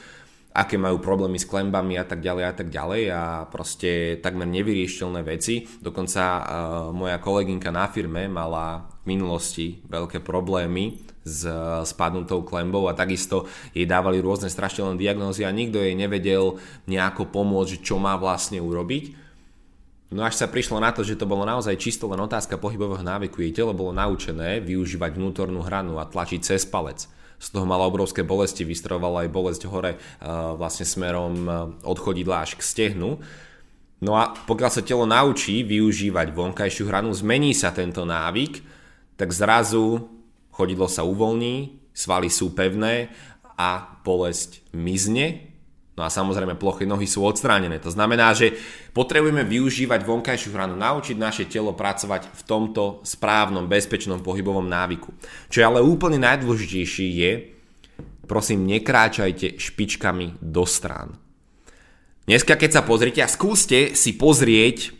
aké 0.57 0.73
majú 0.81 0.97
problémy 0.97 1.37
s 1.37 1.45
klembami 1.45 2.01
a 2.01 2.05
tak 2.09 2.25
ďalej 2.25 2.43
a 2.49 2.53
tak 2.57 2.67
ďalej 2.73 3.01
a 3.13 3.45
proste 3.45 4.17
takmer 4.25 4.49
nevyriešiteľné 4.49 5.21
veci. 5.21 5.69
Dokonca 5.77 6.23
uh, 6.25 6.43
moja 6.89 7.21
kolegynka 7.21 7.69
na 7.69 7.85
firme 7.85 8.25
mala 8.25 8.89
v 9.05 9.13
minulosti 9.13 9.85
veľké 9.85 10.25
problémy 10.25 10.97
s 11.21 11.45
uh, 11.45 11.85
spadnutou 11.85 12.41
klembou 12.41 12.89
a 12.89 12.97
takisto 12.97 13.45
jej 13.69 13.85
dávali 13.85 14.17
rôzne 14.17 14.49
strašidelné 14.49 14.97
diagnózy 14.97 15.45
a 15.45 15.53
nikto 15.53 15.77
jej 15.77 15.93
nevedel 15.93 16.57
nejako 16.89 17.29
pomôcť, 17.29 17.85
čo 17.85 18.01
má 18.01 18.17
vlastne 18.17 18.57
urobiť. 18.57 19.29
No 20.09 20.25
až 20.25 20.41
sa 20.41 20.49
prišlo 20.49 20.81
na 20.81 20.89
to, 20.89 21.05
že 21.05 21.19
to 21.19 21.29
bolo 21.29 21.45
naozaj 21.45 21.77
čisto 21.77 22.09
len 22.09 22.17
otázka 22.17 22.57
pohybového 22.57 23.03
návyku. 23.05 23.43
Jej 23.43 23.61
telo 23.61 23.77
bolo 23.77 23.93
naučené 23.93 24.57
využívať 24.63 25.19
vnútornú 25.19 25.61
hranu 25.61 26.01
a 26.01 26.07
tlačiť 26.07 26.41
cez 26.41 26.65
palec 26.65 27.05
z 27.37 27.47
toho 27.53 27.69
mala 27.69 27.85
obrovské 27.85 28.25
bolesti, 28.25 28.65
vystrovala 28.65 29.25
aj 29.25 29.29
bolesť 29.29 29.61
hore 29.69 30.01
vlastne 30.57 30.89
smerom 30.89 31.45
od 31.85 31.97
chodidla 32.01 32.41
až 32.41 32.57
k 32.57 32.65
stehnu. 32.65 33.21
No 33.97 34.11
a 34.13 34.33
pokiaľ 34.33 34.71
sa 34.73 34.85
telo 34.85 35.09
naučí 35.09 35.65
využívať 35.65 36.33
vonkajšiu 36.33 36.85
hranu, 36.85 37.13
zmení 37.13 37.53
sa 37.57 37.73
tento 37.73 38.05
návyk, 38.05 38.61
tak 39.17 39.33
zrazu 39.33 40.05
chodidlo 40.53 40.85
sa 40.85 41.01
uvoľní, 41.05 41.81
svaly 41.93 42.29
sú 42.29 42.53
pevné 42.53 43.09
a 43.57 43.97
bolesť 44.05 44.61
mizne 44.77 45.56
No 45.97 46.05
a 46.05 46.13
samozrejme 46.13 46.61
plochy 46.61 46.85
nohy 46.85 47.09
sú 47.09 47.25
odstránené. 47.25 47.81
To 47.81 47.89
znamená, 47.89 48.29
že 48.37 48.53
potrebujeme 48.93 49.41
využívať 49.41 50.05
vonkajšiu 50.05 50.53
hranu, 50.53 50.77
naučiť 50.77 51.17
naše 51.17 51.49
telo 51.49 51.73
pracovať 51.73 52.29
v 52.37 52.41
tomto 52.45 53.01
správnom, 53.01 53.65
bezpečnom 53.65 54.21
pohybovom 54.21 54.69
návyku. 54.69 55.09
Čo 55.49 55.57
je 55.57 55.65
ale 55.65 55.81
úplne 55.81 56.21
najdôležitejší 56.21 57.07
je, 57.17 57.31
prosím, 58.29 58.69
nekráčajte 58.69 59.57
špičkami 59.57 60.37
do 60.37 60.69
strán. 60.69 61.17
Dneska, 62.29 62.53
keď 62.61 62.77
sa 62.77 62.85
pozrite 62.85 63.25
a 63.25 63.31
skúste 63.31 63.97
si 63.97 64.13
pozrieť 64.13 64.93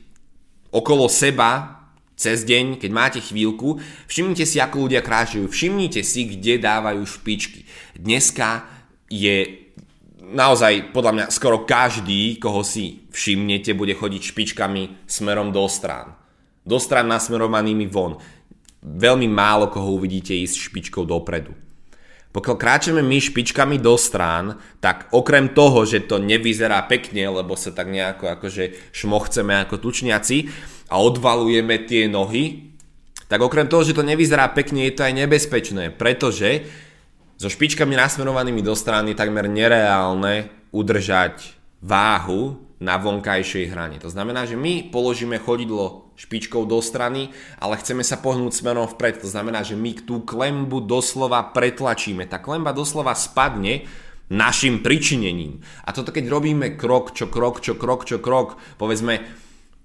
okolo 0.73 1.05
seba 1.13 1.77
cez 2.17 2.41
deň, 2.41 2.81
keď 2.81 2.89
máte 2.89 3.19
chvíľku, 3.21 3.77
všimnite 4.09 4.49
si, 4.49 4.57
ako 4.57 4.89
ľudia 4.89 5.05
kráčajú, 5.05 5.45
všimnite 5.45 6.01
si, 6.01 6.25
kde 6.25 6.57
dávajú 6.57 7.05
špičky. 7.05 7.69
Dneska 7.93 8.65
je 9.13 9.66
naozaj 10.31 10.91
podľa 10.91 11.11
mňa 11.13 11.25
skoro 11.31 11.63
každý, 11.63 12.35
koho 12.39 12.63
si 12.63 13.07
všimnete, 13.11 13.71
bude 13.77 13.95
chodiť 13.95 14.21
špičkami 14.21 15.07
smerom 15.07 15.55
do 15.55 15.63
strán. 15.71 16.15
Do 16.67 16.77
strán 16.77 17.07
nasmerovanými 17.07 17.87
von. 17.87 18.19
Veľmi 18.83 19.27
málo 19.31 19.71
koho 19.71 19.95
uvidíte 19.95 20.35
ísť 20.35 20.71
špičkou 20.71 21.07
dopredu. 21.07 21.55
Pokiaľ 22.35 22.55
kráčame 22.59 23.01
my 23.01 23.17
špičkami 23.17 23.81
do 23.81 23.97
strán, 23.97 24.61
tak 24.77 25.09
okrem 25.15 25.57
toho, 25.57 25.87
že 25.87 26.05
to 26.05 26.21
nevyzerá 26.21 26.85
pekne, 26.85 27.33
lebo 27.33 27.57
sa 27.57 27.73
tak 27.73 27.89
nejako 27.89 28.29
akože 28.37 28.93
šmochceme 28.93 29.57
ako 29.65 29.81
tučniaci 29.81 30.51
a 30.91 31.01
odvalujeme 31.01 31.81
tie 31.87 32.05
nohy, 32.05 32.75
tak 33.27 33.41
okrem 33.41 33.65
toho, 33.67 33.83
že 33.83 33.95
to 33.97 34.05
nevyzerá 34.05 34.53
pekne, 34.53 34.87
je 34.87 34.93
to 34.95 35.03
aj 35.03 35.13
nebezpečné, 35.17 35.97
pretože 35.97 36.67
so 37.37 37.47
špičkami 37.47 37.93
nasmerovanými 37.93 38.65
do 38.65 38.73
strany 38.73 39.13
takmer 39.13 39.45
nereálne 39.45 40.49
udržať 40.73 41.53
váhu 41.85 42.57
na 42.81 42.97
vonkajšej 42.97 43.73
hrane. 43.73 43.97
To 44.01 44.09
znamená, 44.09 44.45
že 44.45 44.57
my 44.57 44.89
položíme 44.89 45.37
chodidlo 45.41 46.13
špičkou 46.17 46.65
do 46.65 46.81
strany, 46.81 47.29
ale 47.61 47.77
chceme 47.77 48.01
sa 48.01 48.17
pohnúť 48.17 48.53
smerom 48.57 48.89
vpred. 48.89 49.21
To 49.21 49.29
znamená, 49.29 49.61
že 49.61 49.77
my 49.77 50.01
tú 50.01 50.25
klembu 50.25 50.81
doslova 50.81 51.53
pretlačíme. 51.53 52.25
Tá 52.25 52.41
klemba 52.41 52.73
doslova 52.73 53.13
spadne 53.13 53.85
našim 54.27 54.83
pričinením. 54.83 55.61
A 55.87 55.93
toto 55.93 56.11
keď 56.11 56.27
robíme 56.27 56.75
krok, 56.75 57.13
čo 57.13 57.29
krok, 57.29 57.63
čo 57.63 57.77
krok, 57.77 58.03
čo 58.03 58.17
krok, 58.17 58.59
povedzme 58.81 59.23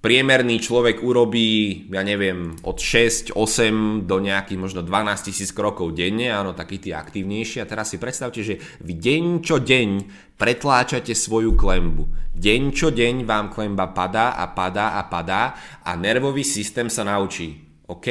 priemerný 0.02 0.58
človek 0.58 1.00
urobí, 1.00 1.86
ja 1.86 2.02
neviem, 2.02 2.58
od 2.66 2.76
6, 2.76 3.38
8 3.38 4.04
do 4.04 4.18
nejakých 4.18 4.58
možno 4.58 4.82
12 4.82 5.30
tisíc 5.30 5.54
krokov 5.54 5.94
denne, 5.94 6.26
áno, 6.34 6.58
taký 6.58 6.82
tí 6.82 6.90
aktívnejší. 6.90 7.62
A 7.62 7.70
teraz 7.70 7.94
si 7.94 8.02
predstavte, 8.02 8.42
že 8.42 8.58
vy 8.82 8.98
deň 8.98 9.24
čo 9.46 9.62
deň 9.62 9.88
pretláčate 10.34 11.14
svoju 11.14 11.54
klembu. 11.54 12.10
Deň 12.34 12.62
čo 12.74 12.90
deň 12.90 13.22
vám 13.22 13.54
klemba 13.54 13.94
padá 13.94 14.34
a 14.34 14.50
padá 14.50 14.98
a 14.98 15.06
padá 15.06 15.54
a 15.86 15.94
nervový 15.94 16.42
systém 16.42 16.90
sa 16.90 17.06
naučí. 17.06 17.62
OK? 17.86 18.06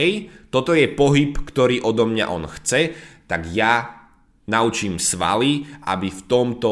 Toto 0.47 0.71
je 0.71 0.87
pohyb, 0.87 1.35
ktorý 1.35 1.83
odo 1.83 2.07
mňa 2.07 2.25
on 2.31 2.47
chce, 2.47 2.95
tak 3.27 3.51
ja 3.51 4.07
naučím 4.47 4.95
svaly, 4.95 5.67
aby 5.83 6.07
v 6.07 6.21
tomto 6.23 6.71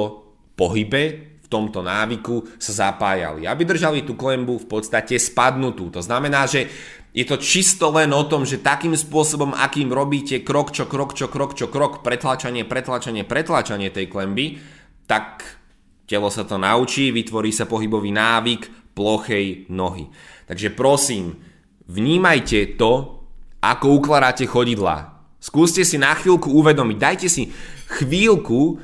pohybe 0.55 1.28
tomto 1.49 1.81
návyku 1.81 2.61
sa 2.61 2.87
zapájali. 2.87 3.49
Aby 3.49 3.65
držali 3.65 4.05
tú 4.05 4.13
klembu 4.13 4.61
v 4.61 4.69
podstate 4.69 5.17
spadnutú. 5.17 5.89
To 5.89 5.99
znamená, 5.99 6.45
že 6.45 6.69
je 7.09 7.25
to 7.25 7.41
čisto 7.41 7.89
len 7.89 8.13
o 8.13 8.23
tom, 8.29 8.45
že 8.45 8.61
takým 8.61 8.93
spôsobom, 8.93 9.57
akým 9.57 9.89
robíte 9.89 10.45
krok 10.45 10.69
čo 10.69 10.85
krok 10.85 11.17
čo 11.17 11.25
krok 11.25 11.57
čo 11.57 11.65
krok, 11.65 12.05
pretlačanie, 12.05 12.69
pretlačanie, 12.69 13.25
pretlačanie 13.25 13.89
tej 13.89 14.05
klemby, 14.05 14.61
tak 15.09 15.41
telo 16.05 16.29
sa 16.29 16.45
to 16.45 16.61
naučí, 16.61 17.09
vytvorí 17.09 17.49
sa 17.49 17.65
pohybový 17.65 18.13
návyk 18.13 18.93
plochej 18.93 19.73
nohy. 19.73 20.05
Takže 20.45 20.69
prosím, 20.77 21.41
vnímajte 21.89 22.77
to, 22.77 23.25
ako 23.57 23.85
ukladáte 23.97 24.45
chodidla. 24.45 25.17
Skúste 25.41 25.81
si 25.81 25.97
na 25.97 26.13
chvíľku 26.13 26.51
uvedomiť, 26.53 26.97
dajte 26.99 27.27
si 27.31 27.49
chvíľku 27.89 28.77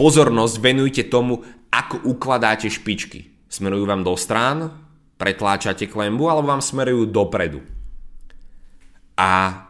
pozornosť, 0.00 0.54
venujte 0.64 1.02
tomu, 1.04 1.44
ako 1.70 2.10
ukladáte 2.10 2.66
špičky. 2.66 3.30
Smerujú 3.50 3.86
vám 3.86 4.02
do 4.02 4.14
strán, 4.14 4.70
pretláčate 5.18 5.86
klembu, 5.90 6.30
alebo 6.30 6.50
vám 6.50 6.62
smerujú 6.62 7.10
dopredu. 7.10 7.62
A 9.18 9.62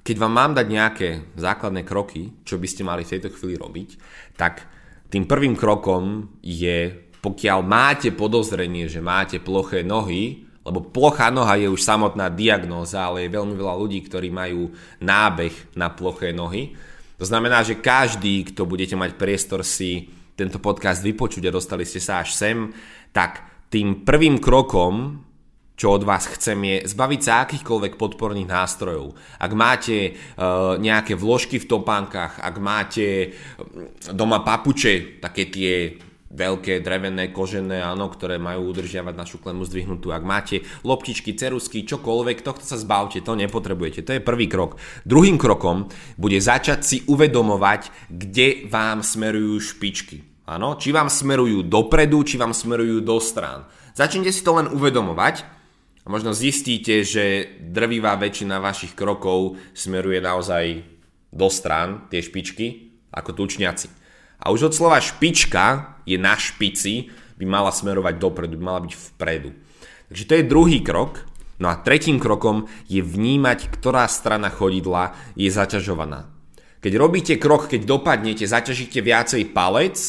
keď 0.00 0.16
vám 0.16 0.32
mám 0.32 0.52
dať 0.56 0.66
nejaké 0.66 1.08
základné 1.36 1.84
kroky, 1.84 2.42
čo 2.42 2.56
by 2.56 2.66
ste 2.66 2.82
mali 2.82 3.04
v 3.04 3.12
tejto 3.16 3.30
chvíli 3.36 3.54
robiť, 3.60 3.88
tak 4.34 4.64
tým 5.12 5.28
prvým 5.28 5.54
krokom 5.54 6.34
je, 6.42 6.90
pokiaľ 7.20 7.60
máte 7.62 8.08
podozrenie, 8.10 8.88
že 8.88 9.04
máte 9.04 9.38
ploché 9.38 9.84
nohy, 9.84 10.50
lebo 10.66 10.82
plochá 10.82 11.32
noha 11.32 11.56
je 11.56 11.68
už 11.70 11.80
samotná 11.80 12.28
diagnóza, 12.32 13.06
ale 13.06 13.26
je 13.26 13.34
veľmi 13.34 13.54
veľa 13.56 13.74
ľudí, 13.80 14.02
ktorí 14.04 14.28
majú 14.28 14.72
nábeh 15.00 15.78
na 15.78 15.88
ploché 15.94 16.34
nohy, 16.34 16.74
to 17.20 17.28
znamená, 17.28 17.60
že 17.60 17.84
každý, 17.84 18.48
kto 18.48 18.64
budete 18.64 18.96
mať 18.96 19.20
priestor 19.20 19.60
si 19.60 20.08
tento 20.32 20.56
podcast 20.56 21.04
vypočuť 21.04 21.52
a 21.52 21.52
dostali 21.52 21.84
ste 21.84 22.00
sa 22.00 22.24
až 22.24 22.32
sem, 22.32 22.72
tak 23.12 23.44
tým 23.68 24.08
prvým 24.08 24.40
krokom, 24.40 25.20
čo 25.76 25.92
od 25.92 26.08
vás 26.08 26.24
chcem, 26.32 26.56
je 26.64 26.76
zbaviť 26.88 27.20
sa 27.20 27.44
akýchkoľvek 27.44 28.00
podporných 28.00 28.48
nástrojov. 28.48 29.12
Ak 29.36 29.52
máte 29.52 30.16
uh, 30.16 30.80
nejaké 30.80 31.12
vložky 31.12 31.60
v 31.60 31.68
topánkach, 31.68 32.40
ak 32.40 32.56
máte 32.56 33.36
doma 34.16 34.40
papuče, 34.40 35.20
také 35.20 35.52
tie 35.52 36.00
veľké 36.30 36.78
drevené, 36.78 37.34
kožené, 37.34 37.82
áno, 37.82 38.06
ktoré 38.06 38.38
majú 38.38 38.70
udržiavať 38.70 39.14
našu 39.18 39.36
klemu 39.42 39.66
zdvihnutú. 39.66 40.14
Ak 40.14 40.22
máte 40.22 40.62
loptičky, 40.86 41.34
cerusky, 41.34 41.82
čokoľvek, 41.82 42.46
tohto 42.46 42.62
sa 42.62 42.78
zbavte, 42.78 43.18
to 43.18 43.34
nepotrebujete. 43.34 44.06
To 44.06 44.14
je 44.14 44.22
prvý 44.22 44.46
krok. 44.46 44.78
Druhým 45.02 45.36
krokom 45.36 45.90
bude 46.14 46.38
začať 46.38 46.80
si 46.86 46.96
uvedomovať, 47.10 48.10
kde 48.14 48.70
vám 48.70 49.02
smerujú 49.02 49.58
špičky. 49.58 50.22
Áno, 50.46 50.78
či 50.78 50.94
vám 50.94 51.10
smerujú 51.10 51.66
dopredu, 51.66 52.22
či 52.22 52.38
vám 52.38 52.54
smerujú 52.54 53.02
do 53.02 53.18
strán. 53.22 53.66
Začnite 53.94 54.30
si 54.30 54.42
to 54.46 54.54
len 54.54 54.70
uvedomovať 54.70 55.46
a 56.02 56.06
možno 56.10 56.30
zistíte, 56.30 57.02
že 57.02 57.58
drvivá 57.58 58.14
väčšina 58.18 58.62
vašich 58.62 58.94
krokov 58.94 59.58
smeruje 59.74 60.22
naozaj 60.22 60.82
do 61.30 61.46
strán, 61.50 62.10
tie 62.10 62.22
špičky, 62.22 62.66
ako 63.14 63.34
tučňaci. 63.34 63.99
A 64.40 64.48
už 64.48 64.72
od 64.72 64.76
slova 64.76 64.98
špička 64.98 65.96
je 66.08 66.16
na 66.16 66.34
špici, 66.34 67.12
by 67.36 67.44
mala 67.48 67.72
smerovať 67.72 68.20
dopredu, 68.20 68.56
by 68.60 68.64
mala 68.64 68.80
byť 68.84 68.92
vpredu. 68.92 69.52
Takže 70.12 70.24
to 70.28 70.32
je 70.36 70.50
druhý 70.50 70.80
krok. 70.84 71.24
No 71.60 71.68
a 71.68 71.76
tretím 71.76 72.16
krokom 72.16 72.68
je 72.88 73.04
vnímať, 73.04 73.68
ktorá 73.68 74.08
strana 74.08 74.48
chodidla 74.48 75.12
je 75.36 75.52
zaťažovaná. 75.52 76.28
Keď 76.80 76.92
robíte 76.96 77.34
krok, 77.36 77.68
keď 77.68 77.84
dopadnete, 77.84 78.48
zaťažíte 78.48 79.04
viacej 79.04 79.52
palec, 79.52 80.00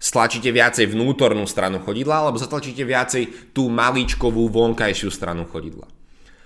stlačíte 0.00 0.48
viacej 0.48 0.88
vnútornú 0.88 1.44
stranu 1.44 1.84
chodidla, 1.84 2.24
alebo 2.24 2.40
zatlačíte 2.40 2.88
viacej 2.88 3.52
tú 3.52 3.68
maličkovú 3.68 4.48
vonkajšiu 4.48 5.12
stranu 5.12 5.44
chodidla. 5.44 5.84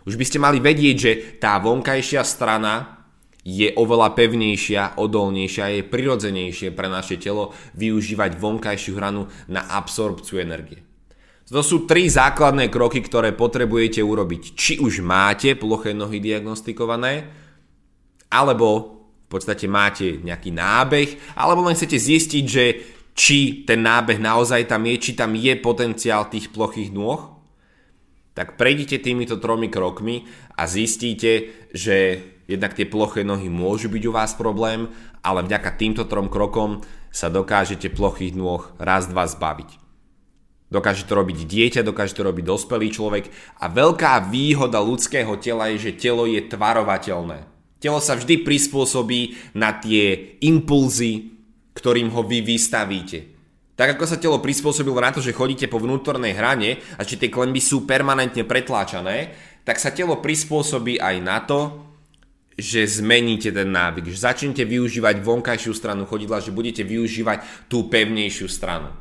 Už 0.04 0.18
by 0.18 0.24
ste 0.26 0.42
mali 0.42 0.58
vedieť, 0.58 0.96
že 0.98 1.12
tá 1.38 1.62
vonkajšia 1.62 2.26
strana 2.26 3.03
je 3.44 3.68
oveľa 3.76 4.16
pevnejšia, 4.16 4.96
odolnejšia, 4.96 5.78
je 5.78 5.82
prirodzenejšie 5.84 6.72
pre 6.72 6.88
naše 6.88 7.20
telo 7.20 7.52
využívať 7.76 8.40
vonkajšiu 8.40 8.92
hranu 8.96 9.28
na 9.52 9.68
absorpciu 9.68 10.40
energie. 10.40 10.80
To 11.52 11.60
sú 11.60 11.84
tri 11.84 12.08
základné 12.08 12.72
kroky, 12.72 13.04
ktoré 13.04 13.36
potrebujete 13.36 14.00
urobiť. 14.00 14.56
Či 14.56 14.72
už 14.80 15.04
máte 15.04 15.52
ploché 15.60 15.92
nohy 15.92 16.16
diagnostikované, 16.24 17.28
alebo 18.32 18.68
v 19.24 19.28
podstate 19.28 19.68
máte 19.68 20.24
nejaký 20.24 20.48
nábeh, 20.48 21.36
alebo 21.36 21.68
len 21.68 21.76
chcete 21.76 22.00
zistiť, 22.00 22.44
že 22.48 22.64
či 23.12 23.62
ten 23.68 23.84
nábeh 23.84 24.16
naozaj 24.18 24.66
tam 24.66 24.88
je, 24.88 24.96
či 24.96 25.12
tam 25.12 25.36
je 25.36 25.52
potenciál 25.60 26.32
tých 26.32 26.48
plochých 26.48 26.90
nôh, 26.90 27.20
tak 28.34 28.58
prejdite 28.58 28.98
týmito 28.98 29.38
tromi 29.38 29.70
krokmi 29.70 30.26
a 30.58 30.66
zistíte, 30.66 31.54
že 31.70 32.18
Jednak 32.44 32.76
tie 32.76 32.84
ploché 32.84 33.24
nohy 33.24 33.48
môžu 33.48 33.88
byť 33.88 34.02
u 34.04 34.12
vás 34.12 34.36
problém, 34.36 34.92
ale 35.24 35.40
vďaka 35.44 35.80
týmto 35.80 36.04
trom 36.04 36.28
krokom 36.28 36.84
sa 37.08 37.32
dokážete 37.32 37.88
plochých 37.88 38.36
nôh 38.36 38.60
raz, 38.76 39.08
dva 39.08 39.24
zbaviť. 39.24 39.80
Dokáže 40.68 41.06
to 41.06 41.14
robiť 41.14 41.46
dieťa, 41.46 41.86
dokáže 41.86 42.18
to 42.18 42.26
robiť 42.26 42.44
dospelý 42.44 42.90
človek 42.90 43.24
a 43.62 43.70
veľká 43.70 44.26
výhoda 44.28 44.82
ľudského 44.82 45.38
tela 45.38 45.70
je, 45.70 45.88
že 45.88 45.96
telo 45.96 46.26
je 46.26 46.42
tvarovateľné. 46.42 47.46
Telo 47.78 48.00
sa 48.00 48.18
vždy 48.18 48.42
prispôsobí 48.42 49.54
na 49.54 49.76
tie 49.76 50.36
impulzy, 50.42 51.36
ktorým 51.78 52.10
ho 52.10 52.26
vy 52.26 52.42
vystavíte. 52.42 53.34
Tak 53.74 53.98
ako 53.98 54.04
sa 54.06 54.18
telo 54.18 54.38
prispôsobilo 54.38 54.98
na 54.98 55.10
to, 55.10 55.18
že 55.18 55.34
chodíte 55.34 55.66
po 55.66 55.82
vnútornej 55.82 56.34
hrane 56.34 56.82
a 56.98 57.02
že 57.02 57.18
tie 57.18 57.30
klemby 57.30 57.58
sú 57.58 57.86
permanentne 57.86 58.46
pretláčané, 58.46 59.34
tak 59.66 59.78
sa 59.78 59.90
telo 59.90 60.18
prispôsobí 60.22 60.98
aj 60.98 61.16
na 61.22 61.38
to, 61.42 61.58
že 62.54 62.86
zmeníte 62.86 63.50
ten 63.50 63.70
návyk, 63.74 64.14
že 64.14 64.24
začnete 64.30 64.62
využívať 64.62 65.22
vonkajšiu 65.22 65.72
stranu 65.74 66.06
chodidla, 66.06 66.38
že 66.38 66.54
budete 66.54 66.86
využívať 66.86 67.66
tú 67.66 67.90
pevnejšiu 67.90 68.46
stranu. 68.46 68.94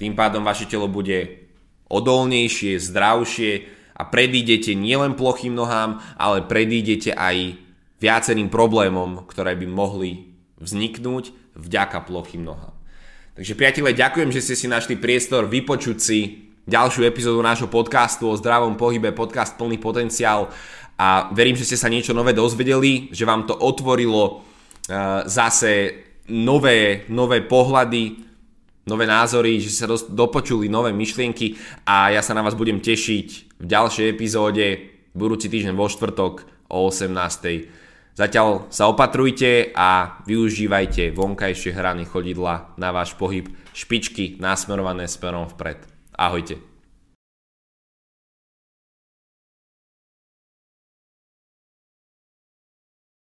Tým 0.00 0.16
pádom 0.16 0.42
vaše 0.42 0.64
telo 0.64 0.88
bude 0.88 1.44
odolnejšie, 1.92 2.80
zdravšie 2.80 3.52
a 3.94 4.02
predídete 4.08 4.74
nielen 4.74 5.14
plochým 5.14 5.54
nohám, 5.54 6.02
ale 6.16 6.42
predídete 6.48 7.14
aj 7.14 7.60
viacerým 8.02 8.50
problémom, 8.50 9.22
ktoré 9.28 9.54
by 9.54 9.66
mohli 9.68 10.34
vzniknúť 10.58 11.54
vďaka 11.54 12.02
plochým 12.08 12.42
nohám. 12.42 12.74
Takže 13.34 13.58
priatelia, 13.58 13.94
ďakujem, 13.94 14.30
že 14.30 14.42
ste 14.42 14.54
si 14.54 14.66
našli 14.70 14.94
priestor 14.98 15.46
vypočuť 15.50 15.98
si 15.98 16.18
ďalšiu 16.64 17.04
epizódu 17.04 17.44
nášho 17.44 17.68
podcastu 17.68 18.30
o 18.30 18.38
zdravom 18.38 18.78
pohybe, 18.78 19.12
podcast 19.12 19.58
plný 19.60 19.76
potenciál 19.76 20.48
a 20.98 21.30
verím, 21.34 21.58
že 21.58 21.66
ste 21.66 21.80
sa 21.80 21.90
niečo 21.90 22.14
nové 22.14 22.30
dozvedeli, 22.32 23.10
že 23.10 23.26
vám 23.26 23.50
to 23.50 23.54
otvorilo 23.58 24.22
uh, 24.24 25.26
zase 25.26 26.04
nové, 26.30 27.04
nové 27.10 27.42
pohľady, 27.42 28.24
nové 28.86 29.04
názory, 29.08 29.60
že 29.60 29.72
sa 29.72 29.88
dopočuli 29.88 30.68
nové 30.68 30.92
myšlienky 30.92 31.56
a 31.88 32.12
ja 32.12 32.20
sa 32.20 32.36
na 32.36 32.44
vás 32.44 32.54
budem 32.54 32.80
tešiť 32.80 33.28
v 33.60 33.66
ďalšej 33.66 34.06
epizóde 34.12 34.66
budúci 35.16 35.48
týždeň 35.48 35.74
vo 35.74 35.88
štvrtok 35.88 36.34
o 36.68 36.90
18. 36.90 38.14
Zatiaľ 38.14 38.70
sa 38.70 38.86
opatrujte 38.86 39.74
a 39.74 40.22
využívajte 40.22 41.10
vonkajšie 41.10 41.74
hrany 41.74 42.06
chodidla 42.06 42.78
na 42.78 42.94
váš 42.94 43.18
pohyb, 43.18 43.50
špičky 43.74 44.38
nasmerované 44.38 45.10
smerom 45.10 45.50
vpred. 45.50 45.82
Ahojte. 46.14 46.73